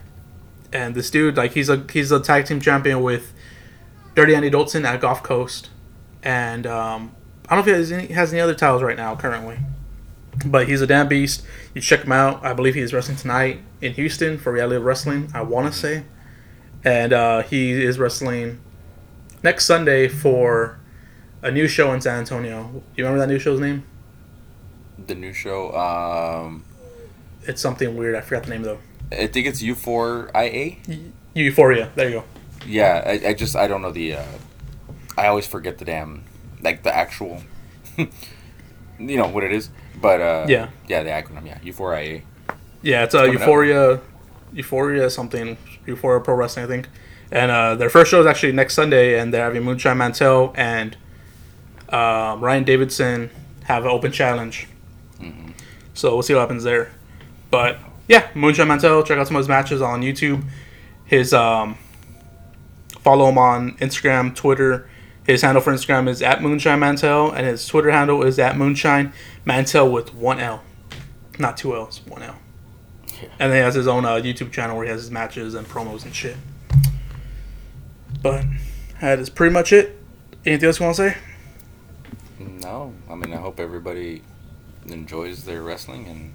[0.72, 3.32] And this dude, like, he's a he's a tag team champion with
[4.14, 5.70] Dirty Andy Dolson at Gulf Coast,
[6.22, 7.12] and um,
[7.48, 9.58] I don't know if he has any, has any other titles right now currently,
[10.46, 11.42] but he's a damn beast.
[11.74, 12.44] You check him out.
[12.44, 15.30] I believe he's wrestling tonight in Houston for Reality of Wrestling.
[15.34, 16.04] I want to say,
[16.84, 18.60] and uh, he is wrestling
[19.42, 20.78] next Sunday for
[21.42, 22.64] a new show in San Antonio.
[22.72, 23.84] Do you remember that new show's name?
[25.06, 25.72] the new show.
[25.74, 26.64] Um,
[27.44, 28.14] It's something weird.
[28.14, 28.78] I forgot the name though.
[29.10, 31.10] I think it's U4IA.
[31.34, 31.90] Euphoria.
[31.96, 32.24] There you go.
[32.66, 34.14] Yeah, I, I just I don't know the.
[34.14, 34.24] Uh,
[35.18, 36.22] I always forget the damn
[36.62, 37.42] like the actual.
[37.98, 39.70] you know what it is,
[40.00, 40.68] but uh, Yeah.
[40.88, 42.22] yeah, the acronym, yeah, U4IA.
[42.82, 43.40] Yeah, it's uh, coming up.
[43.42, 44.00] Euphoria,
[44.52, 46.88] Euphoria something, Euphoria Pro Wrestling, I think.
[47.30, 50.96] And uh, their first show is actually next Sunday, and they're having Moonshine Mantel and
[51.88, 53.30] um, Ryan Davidson
[53.64, 54.66] have an open challenge.
[55.94, 56.90] So we'll see what happens there.
[57.50, 57.78] But
[58.08, 60.42] yeah, Moonshine Mantel, check out some of his matches on YouTube.
[61.04, 61.76] His um,
[63.00, 64.88] follow him on Instagram, Twitter.
[65.26, 69.12] His handle for Instagram is at Moonshine Mantel, and his Twitter handle is at Moonshine
[69.44, 70.62] Mantel with one L,
[71.38, 72.36] not two L's, one L.
[73.38, 75.66] And then he has his own uh, YouTube channel where he has his matches and
[75.66, 76.36] promos and shit.
[78.20, 78.44] But
[79.00, 79.96] that is pretty much it.
[80.44, 81.16] Anything else you want to say?
[82.40, 84.22] No, I mean I hope everybody
[84.86, 86.32] enjoys their wrestling and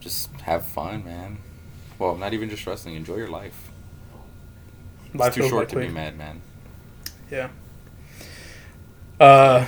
[0.00, 1.38] just have fun, man.
[1.98, 2.94] Well, not even just wrestling.
[2.94, 3.70] Enjoy your life.
[5.06, 6.40] It's Life too short to be mad, man.
[7.30, 7.48] Yeah.
[9.20, 9.66] Uh,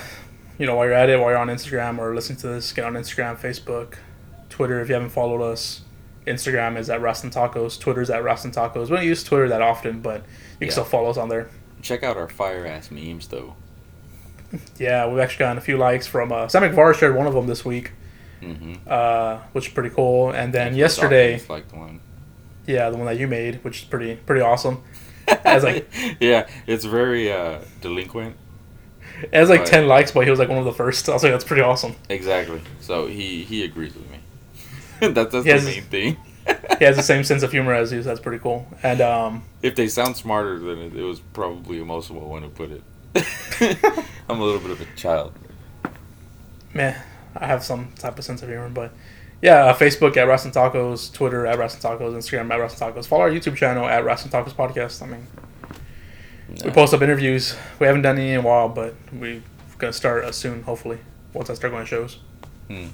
[0.57, 2.85] you know, while you're at it, while you're on Instagram or listening to this, get
[2.85, 3.95] on Instagram, Facebook,
[4.49, 4.79] Twitter.
[4.81, 5.81] If you haven't followed us,
[6.25, 7.79] Instagram is at Wrestling Tacos.
[7.79, 8.89] Twitter's at Wrestling Tacos.
[8.89, 10.71] We don't use Twitter that often, but you can Yeah.
[10.71, 11.49] still follow us on there.
[11.81, 13.55] Check out our fire ass memes though.
[14.77, 17.47] Yeah, we've actually gotten a few likes from uh, Sam McVar shared one of them
[17.47, 17.91] this week,
[18.41, 18.73] Mm-hmm.
[18.87, 20.31] uh, which is pretty cool.
[20.31, 21.99] And then yesterday, like the one.
[22.65, 24.83] yeah, the one that you made, which is pretty pretty awesome.
[25.27, 28.35] It has like yeah, it's very uh, delinquent.
[29.23, 29.67] It has like Right.
[29.67, 31.07] ten likes, but he was like one of the first.
[31.09, 31.95] I was like, that's pretty awesome.
[32.09, 32.61] Exactly.
[32.79, 34.19] So he he agrees with me.
[35.13, 36.17] that's that's He the main thing.
[36.79, 38.01] He has the same sense of humor as you.
[38.03, 38.67] So that's pretty cool.
[38.83, 42.49] And um, If they sound smarter, then it, it was probably a most one to
[42.49, 42.83] put it.
[44.29, 45.33] I'm a little bit of a child.
[46.73, 47.01] man,
[47.35, 48.91] I have some type of sense of humor, but
[49.41, 53.07] yeah, uh, Facebook at Wrestling Tacos, Twitter at Wrestling Tacos, Instagram at Wrestling Tacos.
[53.07, 55.01] Follow our YouTube channel at Wrestling Tacos Podcast.
[55.01, 55.27] I mean,
[56.63, 57.55] we post up interviews.
[57.79, 59.41] We haven't done any in a while, but we're
[59.77, 60.99] gonna start uh, soon, hopefully,
[61.33, 62.19] once I start going to shows.
[62.69, 62.89] Mhm.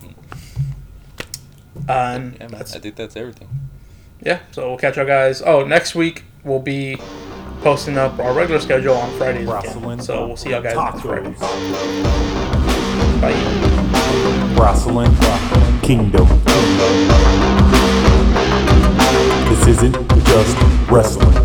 [1.87, 3.47] And Yeah, man, that's I think that's everything.
[4.21, 4.39] yeah.
[4.51, 5.41] So we'll catch y'all guys.
[5.41, 6.97] Oh, next week we'll be
[7.61, 10.01] posting up our regular schedule on Fridays again.
[10.01, 11.33] So we'll see y'all guys next Friday.
[13.21, 13.35] Bye.
[14.59, 15.11] Wrestling
[15.81, 16.27] Kingdom.
[19.49, 19.95] This isn't
[20.25, 21.40] just wrestling.